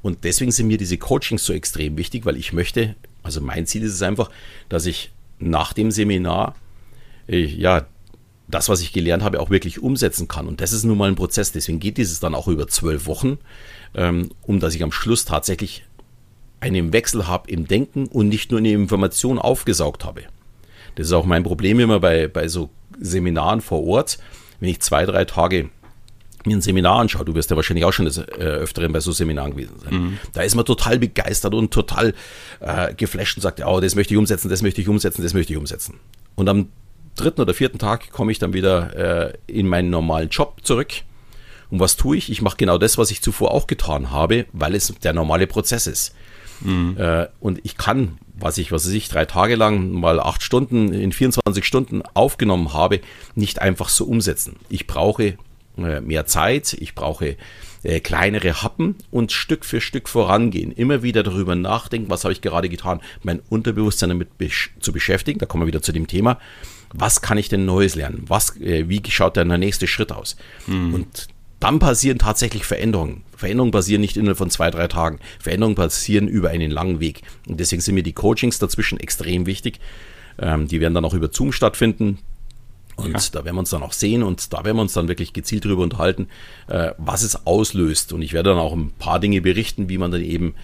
[0.00, 2.94] Und deswegen sind mir diese Coachings so extrem wichtig, weil ich möchte
[3.28, 4.30] also mein Ziel ist es einfach,
[4.68, 6.54] dass ich nach dem Seminar
[7.28, 7.86] äh, ja
[8.48, 10.46] das, was ich gelernt habe, auch wirklich umsetzen kann.
[10.46, 11.52] Und das ist nun mal ein Prozess.
[11.52, 13.38] Deswegen geht dieses dann auch über zwölf Wochen,
[13.94, 15.84] ähm, um dass ich am Schluss tatsächlich
[16.60, 20.22] einen Wechsel habe im Denken und nicht nur eine Information aufgesaugt habe.
[20.96, 24.18] Das ist auch mein Problem immer bei, bei so Seminaren vor Ort.
[24.58, 25.70] Wenn ich zwei, drei Tage
[26.44, 29.12] mir ein Seminar anschaue, du wirst ja wahrscheinlich auch schon des äh, Öfteren bei so
[29.12, 30.18] Seminaren gewesen sein, mhm.
[30.32, 32.14] da ist man total begeistert und total
[32.60, 35.52] äh, geflasht und sagt, oh, das möchte ich umsetzen, das möchte ich umsetzen, das möchte
[35.52, 36.00] ich umsetzen.
[36.34, 36.68] Und am
[37.20, 40.92] dritten oder vierten Tag komme ich dann wieder äh, in meinen normalen Job zurück.
[41.70, 42.30] Und was tue ich?
[42.30, 45.86] Ich mache genau das, was ich zuvor auch getan habe, weil es der normale Prozess
[45.86, 46.14] ist.
[46.60, 46.96] Mhm.
[46.98, 50.92] Äh, und ich kann, was ich, was weiß ich, drei Tage lang mal acht Stunden
[50.92, 53.00] in 24 Stunden aufgenommen habe,
[53.34, 54.56] nicht einfach so umsetzen.
[54.68, 55.36] Ich brauche
[55.76, 57.36] äh, mehr Zeit, ich brauche
[57.82, 60.72] äh, kleinere Happen und Stück für Stück vorangehen.
[60.72, 65.38] Immer wieder darüber nachdenken, was habe ich gerade getan, mein Unterbewusstsein damit besch zu beschäftigen.
[65.38, 66.38] Da kommen wir wieder zu dem Thema.
[66.92, 68.24] Was kann ich denn Neues lernen?
[68.26, 70.36] Was, äh, wie schaut denn der nächste Schritt aus?
[70.66, 70.94] Mhm.
[70.94, 71.28] Und
[71.60, 73.24] dann passieren tatsächlich Veränderungen.
[73.36, 75.18] Veränderungen passieren nicht innerhalb von zwei, drei Tagen.
[75.40, 77.22] Veränderungen passieren über einen langen Weg.
[77.48, 79.80] Und deswegen sind mir die Coachings dazwischen extrem wichtig.
[80.38, 82.18] Ähm, die werden dann auch über Zoom stattfinden.
[82.98, 83.20] Und ja.
[83.32, 85.64] da werden wir uns dann auch sehen und da werden wir uns dann wirklich gezielt
[85.64, 86.28] darüber unterhalten,
[86.66, 88.12] äh, was es auslöst.
[88.12, 90.54] Und ich werde dann auch ein paar Dinge berichten, wie man dann eben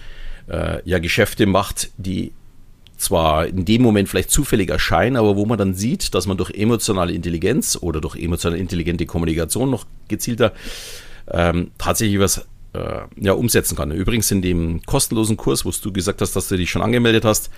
[0.47, 2.33] äh, ja Geschäfte macht, die
[2.97, 6.51] zwar in dem Moment vielleicht zufällig erscheinen, aber wo man dann sieht, dass man durch
[6.51, 10.53] emotionale Intelligenz oder durch emotional intelligente Kommunikation noch gezielter
[11.29, 13.91] ähm, tatsächlich was äh, ja, umsetzen kann.
[13.91, 17.49] Übrigens in dem kostenlosen Kurs, wo du gesagt hast, dass du dich schon angemeldet hast,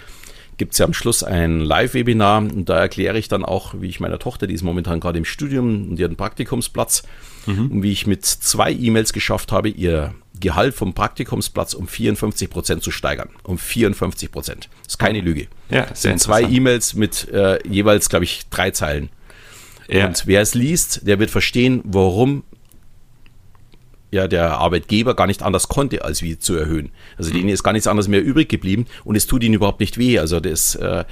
[0.58, 4.00] gibt es ja am Schluss ein Live-Webinar und da erkläre ich dann auch, wie ich
[4.00, 7.04] meiner Tochter, die ist momentan gerade im Studium und einen Praktikumsplatz,
[7.48, 7.72] mhm.
[7.72, 12.84] und wie ich mit zwei E-Mails geschafft habe, ihr Gehalt vom Praktikumsplatz um 54 Prozent
[12.84, 13.30] zu steigern.
[13.44, 14.70] Um 54 Prozent.
[14.84, 15.48] Das ist keine Lüge.
[15.70, 19.10] Ja, das sind zwei E-Mails mit äh, jeweils, glaube ich, drei Zeilen.
[19.88, 20.06] Ja.
[20.06, 22.44] Und wer es liest, der wird verstehen, warum
[24.18, 26.92] ja der Arbeitgeber gar nicht anders konnte, als wie zu erhöhen.
[27.18, 29.98] Also denen ist gar nichts anderes mehr übrig geblieben und es tut ihnen überhaupt nicht
[29.98, 30.20] weh.
[30.20, 31.06] Also das äh,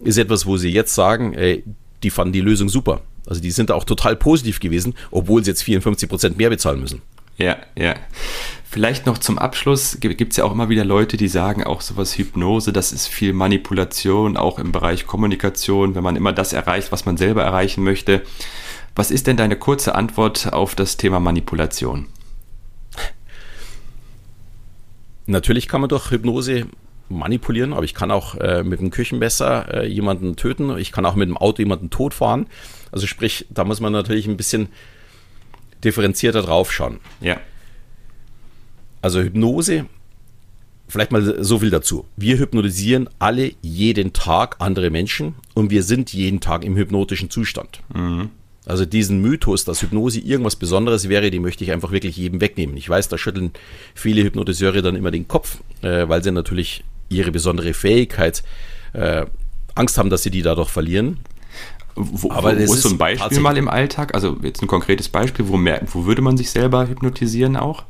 [0.00, 1.64] ist etwas, wo sie jetzt sagen, ey,
[2.02, 3.00] die fanden die Lösung super.
[3.26, 7.02] Also die sind auch total positiv gewesen, obwohl sie jetzt 54 Prozent mehr bezahlen müssen.
[7.38, 7.94] Ja, ja.
[8.68, 12.16] Vielleicht noch zum Abschluss gibt es ja auch immer wieder Leute, die sagen auch sowas
[12.16, 17.04] Hypnose, das ist viel Manipulation, auch im Bereich Kommunikation, wenn man immer das erreicht, was
[17.04, 18.22] man selber erreichen möchte.
[18.94, 22.06] Was ist denn deine kurze Antwort auf das Thema Manipulation?
[25.32, 26.66] Natürlich kann man durch Hypnose
[27.08, 30.76] manipulieren, aber ich kann auch äh, mit dem Küchenmesser äh, jemanden töten.
[30.76, 32.46] Ich kann auch mit dem Auto jemanden totfahren.
[32.90, 34.68] Also sprich, da muss man natürlich ein bisschen
[35.84, 37.00] differenzierter drauf schauen.
[37.22, 37.40] Ja.
[39.00, 39.86] Also Hypnose,
[40.86, 42.04] vielleicht mal so viel dazu.
[42.16, 47.80] Wir hypnotisieren alle jeden Tag andere Menschen und wir sind jeden Tag im hypnotischen Zustand.
[47.94, 48.28] Mhm.
[48.64, 52.76] Also diesen Mythos, dass Hypnose irgendwas Besonderes wäre, den möchte ich einfach wirklich jedem wegnehmen.
[52.76, 53.50] Ich weiß, da schütteln
[53.94, 58.42] viele Hypnotiseure dann immer den Kopf, äh, weil sie natürlich ihre besondere Fähigkeit
[58.92, 59.26] äh,
[59.74, 61.18] Angst haben, dass sie die dadurch verlieren.
[61.94, 64.14] Wo, Aber wo, wo ist so ein Beispiel mal im Alltag?
[64.14, 67.84] Also jetzt ein konkretes Beispiel, wo, mehr, wo würde man sich selber hypnotisieren auch?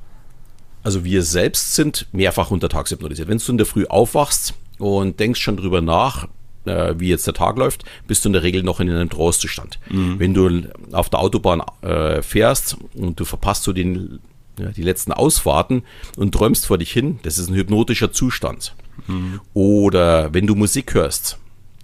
[0.83, 3.29] Also wir selbst sind mehrfach untertags hypnotisiert.
[3.29, 6.27] Wenn du in der Früh aufwachst und denkst schon drüber nach,
[6.65, 9.79] äh, wie jetzt der Tag läuft, bist du in der Regel noch in einem Trostzustand.
[9.91, 10.19] Mhm.
[10.19, 14.21] Wenn du auf der Autobahn äh, fährst und du verpasst so den,
[14.59, 15.83] ja, die letzten Ausfahrten
[16.17, 18.75] und träumst vor dich hin, das ist ein hypnotischer Zustand.
[19.07, 19.41] Mhm.
[19.55, 21.39] Oder wenn du Musik hörst,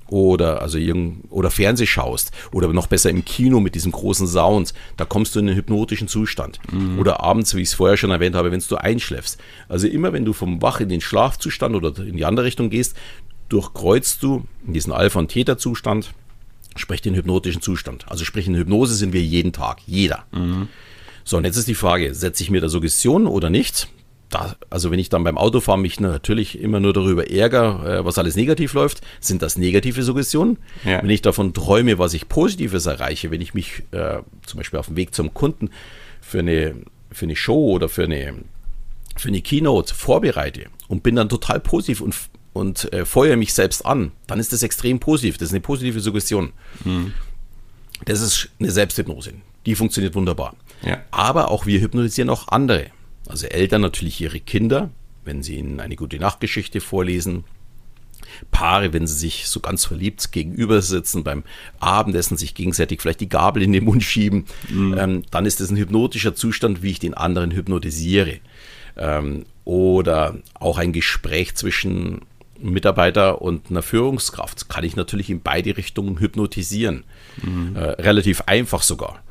[0.09, 0.79] oder also
[1.31, 5.41] oder Fernseh schaust oder noch besser im Kino mit diesem großen Sound, da kommst du
[5.41, 6.59] in einen hypnotischen Zustand.
[6.73, 6.99] Mhm.
[6.99, 9.39] Oder abends, wie ich es vorher schon erwähnt habe, wenn du einschläfst.
[9.69, 12.97] Also immer wenn du vom Wach in den Schlafzustand oder in die andere Richtung gehst,
[13.49, 16.13] durchkreuzt du in diesen Alpha- und Theta-Zustand,
[16.77, 18.07] sprich den hypnotischen Zustand.
[18.09, 20.25] Also sprich in Hypnose sind wir jeden Tag, jeder.
[20.33, 20.69] Mhm.
[21.25, 23.89] So, und jetzt ist die Frage, setze ich mir da Suggestion oder nicht?
[24.31, 28.19] Da, also wenn ich dann beim Autofahren mich natürlich immer nur darüber ärgere, äh, was
[28.19, 30.59] alles negativ läuft, sind das negative Suggestionen.
[30.85, 31.03] Ja.
[31.03, 34.87] Wenn ich davon träume, was ich Positives erreiche, wenn ich mich äh, zum Beispiel auf
[34.87, 35.71] dem Weg zum Kunden
[36.21, 36.75] für eine,
[37.11, 38.35] für eine Show oder für eine,
[39.17, 42.15] für eine Keynote vorbereite und bin dann total positiv und
[42.59, 45.39] und äh, feuere mich selbst an, dann ist das extrem positiv.
[45.39, 46.53] Das ist eine positive Suggestion.
[46.85, 47.15] Mhm.
[48.05, 49.33] Das ist eine Selbsthypnose.
[49.65, 50.57] Die funktioniert wunderbar.
[50.83, 51.01] Ja.
[51.11, 52.87] Aber auch wir hypnotisieren auch andere.
[53.29, 54.91] Also Eltern natürlich ihre Kinder,
[55.25, 57.45] wenn sie ihnen eine gute Nachtgeschichte vorlesen.
[58.51, 61.45] Paare, wenn sie sich so ganz verliebt gegenüber sitzen, beim
[61.79, 64.97] Abendessen sich gegenseitig vielleicht die Gabel in den Mund schieben, mhm.
[64.99, 68.39] ähm, dann ist das ein hypnotischer Zustand, wie ich den anderen hypnotisiere.
[68.97, 72.23] Ähm, oder auch ein Gespräch zwischen
[72.61, 77.05] Mitarbeiter und einer Führungskraft kann ich natürlich in beide Richtungen hypnotisieren.
[77.43, 77.77] Mhm.
[77.77, 79.23] Äh, relativ einfach sogar.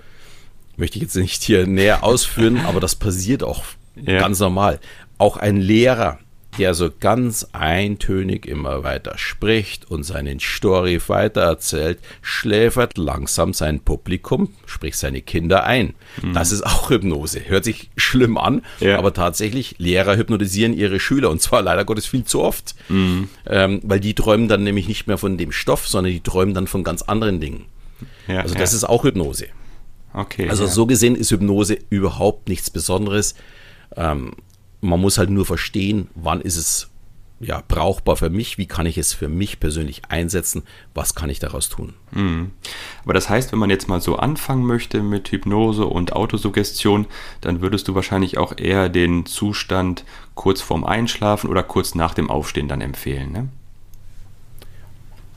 [0.77, 3.63] Möchte ich jetzt nicht hier näher ausführen, aber das passiert auch
[3.95, 4.19] ja.
[4.19, 4.79] ganz normal.
[5.17, 6.19] Auch ein Lehrer
[6.58, 14.54] der so ganz eintönig immer weiter spricht und seinen Story weitererzählt, schläfert langsam sein Publikum,
[14.65, 15.93] sprich seine Kinder ein.
[16.22, 16.34] Mhm.
[16.34, 17.41] Das ist auch Hypnose.
[17.48, 18.98] Hört sich schlimm an, ja.
[18.98, 23.30] aber tatsächlich, Lehrer hypnotisieren ihre Schüler und zwar leider Gottes viel zu oft, mhm.
[23.46, 26.67] ähm, weil die träumen dann nämlich nicht mehr von dem Stoff, sondern die träumen dann
[26.67, 27.65] von ganz anderen Dingen.
[28.28, 28.78] Ja, also das ja.
[28.78, 29.48] ist auch Hypnose.
[30.13, 30.50] Okay.
[30.50, 33.36] Also so gesehen ist Hypnose überhaupt nichts Besonderes.
[33.96, 34.34] Ähm,
[34.81, 36.89] man muss halt nur verstehen, wann ist es
[37.39, 40.63] ja, brauchbar für mich, wie kann ich es für mich persönlich einsetzen,
[40.95, 41.93] was kann ich daraus tun.
[42.11, 42.51] Mhm.
[43.03, 47.05] Aber das heißt, wenn man jetzt mal so anfangen möchte mit Hypnose und Autosuggestion,
[47.41, 52.29] dann würdest du wahrscheinlich auch eher den Zustand kurz vorm Einschlafen oder kurz nach dem
[52.31, 53.49] Aufstehen dann empfehlen, ne?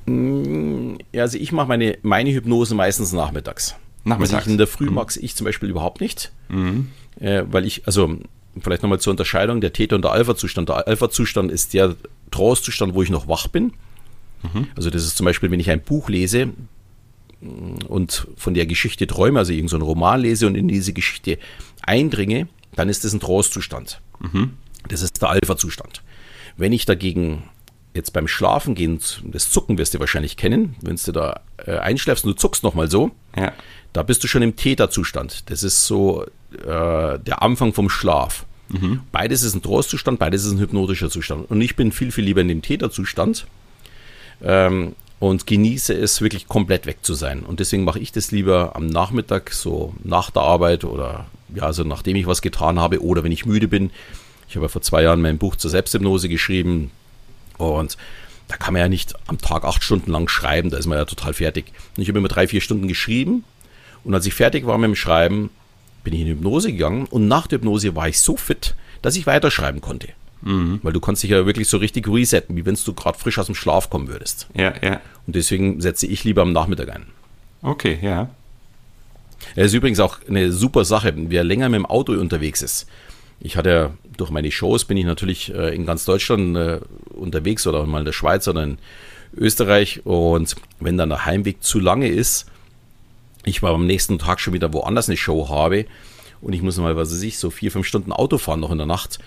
[0.07, 3.77] Mm, also ich mache meine, meine Hypnose meistens nachmittags.
[4.05, 4.45] Nachmittags.
[4.45, 4.95] Also in der Früh mhm.
[4.95, 6.89] mag ich zum Beispiel überhaupt nicht, mhm.
[7.21, 8.17] äh, weil ich, also
[8.61, 10.69] vielleicht nochmal zur Unterscheidung, der Theta- und der Alpha-Zustand.
[10.69, 11.97] Der Alpha-Zustand ist der
[12.31, 13.73] Trance-Zustand, wo ich noch wach bin.
[14.43, 14.69] Mhm.
[14.77, 16.51] Also das ist zum Beispiel, wenn ich ein Buch lese,
[17.89, 21.39] und von der Geschichte träume, also irgendeinen so Roman lese und in diese Geschichte
[21.83, 24.01] eindringe, dann ist das ein Trance-Zustand.
[24.21, 24.55] Mhm.
[24.89, 26.03] Das ist der Alpha-Zustand.
[26.57, 27.45] Wenn ich dagegen
[27.95, 32.25] jetzt beim Schlafen gehen, das Zucken wirst du wahrscheinlich kennen, wenn du da äh, einschläfst
[32.25, 33.53] und du zuckst nochmal so, ja.
[33.93, 35.51] da bist du schon im Täterzustand.
[35.51, 38.45] Das ist so äh, der Anfang vom Schlaf.
[38.71, 39.01] Mhm.
[39.13, 41.51] Beides ist ein Trostzustand, beides ist ein hypnotischer Zustand.
[41.51, 43.47] Und ich bin viel, viel lieber in dem Täterzustand
[44.43, 47.43] ähm, und genieße es wirklich komplett weg zu sein.
[47.43, 51.85] Und deswegen mache ich das lieber am Nachmittag, so nach der Arbeit oder ja, also
[51.85, 53.91] nachdem ich was getan habe oder wenn ich müde bin.
[54.49, 56.91] Ich habe ja vor zwei Jahren mein Buch zur Selbsthypnose geschrieben
[57.59, 57.97] und
[58.49, 61.05] da kann man ja nicht am Tag acht Stunden lang schreiben, da ist man ja
[61.05, 61.67] total fertig.
[61.97, 63.45] Und ich habe immer drei, vier Stunden geschrieben
[64.03, 65.51] und als ich fertig war mit dem Schreiben,
[66.05, 69.27] bin ich in Hypnose gegangen und nach der Hypnose war ich so fit, dass ich
[69.27, 70.09] weiterschreiben konnte.
[70.43, 70.81] Mhm.
[70.83, 73.47] Weil du kannst dich ja wirklich so richtig resetten, wie wenn du gerade frisch aus
[73.47, 74.49] dem Schlaf kommen würdest.
[74.55, 75.01] Ja, ja.
[75.27, 77.07] Und deswegen setze ich lieber am Nachmittag ein.
[77.63, 78.31] Okay, ja.
[79.57, 82.87] Es ist übrigens auch eine super Sache, wer länger mit dem Auto unterwegs ist.
[83.41, 86.81] Ich hatte durch meine Shows bin ich natürlich äh, in ganz Deutschland äh,
[87.15, 88.79] unterwegs oder mal in der Schweiz oder in
[89.35, 92.47] Österreich und wenn dann der Heimweg zu lange ist,
[93.45, 95.87] ich war am nächsten Tag schon wieder woanders eine Show habe
[96.41, 98.79] und ich muss mal, was weiß ich, so vier, fünf Stunden Auto fahren noch in
[98.79, 99.19] der Nacht.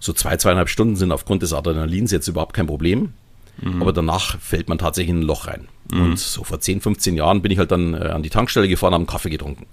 [0.00, 3.12] So zwei, zweieinhalb Stunden sind aufgrund des Adrenalins jetzt überhaupt kein Problem.
[3.60, 3.82] Mhm.
[3.82, 5.68] Aber danach fällt man tatsächlich in ein Loch rein.
[5.90, 6.02] Mhm.
[6.02, 8.92] Und so vor 10, 15 Jahren bin ich halt dann äh, an die Tankstelle gefahren,
[8.92, 9.66] habe einen Kaffee getrunken.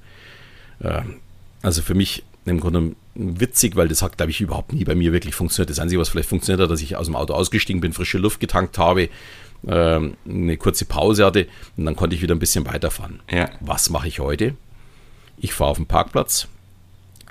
[0.79, 1.01] Äh,
[1.61, 5.13] also für mich im Grunde witzig, weil das hat, glaube ich, überhaupt nie bei mir
[5.13, 5.69] wirklich funktioniert.
[5.69, 8.39] Das Einzige, was vielleicht funktioniert hat, dass ich aus dem Auto ausgestiegen bin, frische Luft
[8.39, 9.09] getankt habe,
[9.67, 11.47] ähm, eine kurze Pause hatte
[11.77, 13.21] und dann konnte ich wieder ein bisschen weiterfahren.
[13.31, 13.49] Ja.
[13.61, 14.55] Was mache ich heute?
[15.37, 16.47] Ich fahre auf den Parkplatz,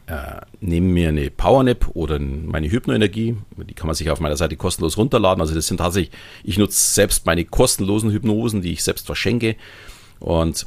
[0.06, 4.56] äh, nehme mir eine Powernap oder meine Hypnoenergie, die kann man sich auf meiner Seite
[4.56, 5.40] kostenlos runterladen.
[5.40, 9.56] Also das sind tatsächlich, ich nutze selbst meine kostenlosen Hypnosen, die ich selbst verschenke
[10.20, 10.66] und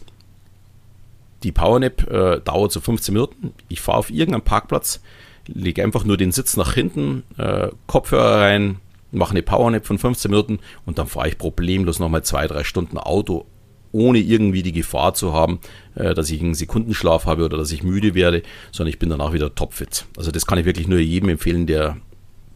[1.44, 3.54] die Powernap äh, dauert so 15 Minuten.
[3.70, 5.02] Ich fahre auf irgendeinen Parkplatz,
[5.46, 8.78] lege einfach nur den Sitz nach hinten, äh, Kopfhörer rein,
[9.12, 12.98] mache eine Powernap von 15 Minuten und dann fahre ich problemlos nochmal zwei, drei Stunden
[12.98, 13.46] Auto,
[13.92, 15.60] ohne irgendwie die Gefahr zu haben,
[15.96, 19.34] äh, dass ich einen Sekundenschlaf habe oder dass ich müde werde, sondern ich bin danach
[19.34, 20.06] wieder topfit.
[20.18, 21.98] Also das kann ich wirklich nur jedem empfehlen, der,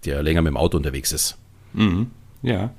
[0.06, 1.38] der länger mit dem Auto unterwegs ist.
[1.74, 2.12] Mhm.
[2.41, 2.72] Ja.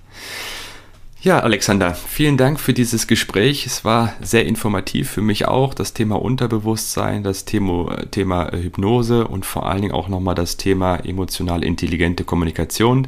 [1.23, 3.65] Ja, Alexander, vielen Dank für dieses Gespräch.
[3.65, 5.73] Es war sehr informativ für mich auch.
[5.73, 10.97] Das Thema Unterbewusstsein, das Thema, Thema Hypnose und vor allen Dingen auch nochmal das Thema
[10.97, 13.07] emotional intelligente Kommunikation.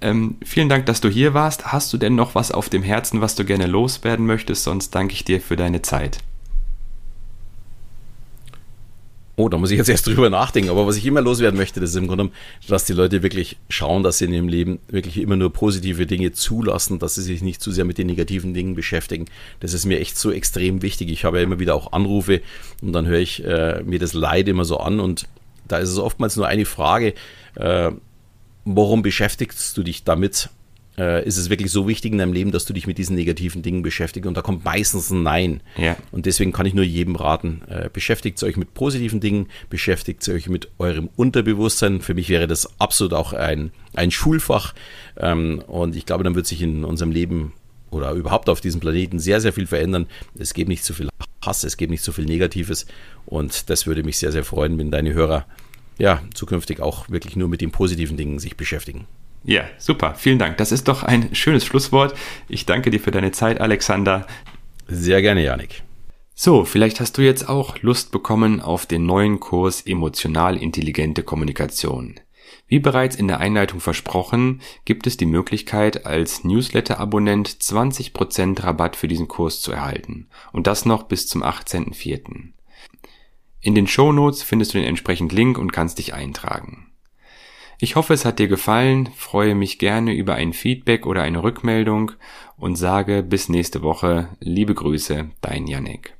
[0.00, 1.72] Ähm, vielen Dank, dass du hier warst.
[1.72, 4.64] Hast du denn noch was auf dem Herzen, was du gerne loswerden möchtest?
[4.64, 6.18] Sonst danke ich dir für deine Zeit.
[9.38, 10.70] Oh, da muss ich jetzt erst drüber nachdenken.
[10.70, 12.30] Aber was ich immer loswerden möchte, das ist im Grunde,
[12.66, 16.32] dass die Leute wirklich schauen, dass sie in ihrem Leben wirklich immer nur positive Dinge
[16.32, 19.26] zulassen, dass sie sich nicht zu sehr mit den negativen Dingen beschäftigen.
[19.60, 21.10] Das ist mir echt so extrem wichtig.
[21.10, 22.40] Ich habe ja immer wieder auch Anrufe
[22.82, 25.28] und dann höre ich äh, mir das Leid immer so an und
[25.68, 27.14] da ist es oftmals nur eine Frage,
[27.54, 27.92] äh,
[28.76, 30.50] warum beschäftigst du dich damit?
[30.98, 33.62] Äh, ist es wirklich so wichtig in deinem Leben, dass du dich mit diesen negativen
[33.62, 34.26] Dingen beschäftigst?
[34.26, 35.60] Und da kommt meistens ein Nein.
[35.76, 35.96] Ja.
[36.10, 40.48] Und deswegen kann ich nur jedem raten, äh, beschäftigt euch mit positiven Dingen, beschäftigt euch
[40.48, 42.00] mit eurem Unterbewusstsein.
[42.00, 44.74] Für mich wäre das absolut auch ein, ein Schulfach.
[45.16, 47.52] Ähm, und ich glaube, dann wird sich in unserem Leben
[47.90, 50.06] oder überhaupt auf diesem Planeten sehr, sehr viel verändern.
[50.36, 51.08] Es gibt nicht so viel
[51.44, 52.86] Hass, es gibt nicht so viel Negatives.
[53.24, 55.46] Und das würde mich sehr, sehr freuen, wenn deine Hörer
[55.98, 59.06] ja, zukünftig auch wirklich nur mit den positiven Dingen sich beschäftigen.
[59.44, 60.14] Ja, super.
[60.14, 60.56] Vielen Dank.
[60.56, 62.14] Das ist doch ein schönes Schlusswort.
[62.48, 64.26] Ich danke dir für deine Zeit, Alexander.
[64.86, 65.82] Sehr gerne, Janik.
[66.34, 72.20] So, vielleicht hast du jetzt auch Lust bekommen auf den neuen Kurs Emotional intelligente Kommunikation.
[72.68, 79.08] Wie bereits in der Einleitung versprochen, gibt es die Möglichkeit, als Newsletter-Abonnent 20% Rabatt für
[79.08, 80.28] diesen Kurs zu erhalten.
[80.52, 82.52] Und das noch bis zum 18.04.
[83.60, 86.92] In den Shownotes findest du den entsprechenden Link und kannst dich eintragen.
[87.80, 92.12] Ich hoffe, es hat dir gefallen, freue mich gerne über ein Feedback oder eine Rückmeldung
[92.56, 94.30] und sage bis nächste Woche.
[94.40, 96.17] Liebe Grüße, dein Yannick.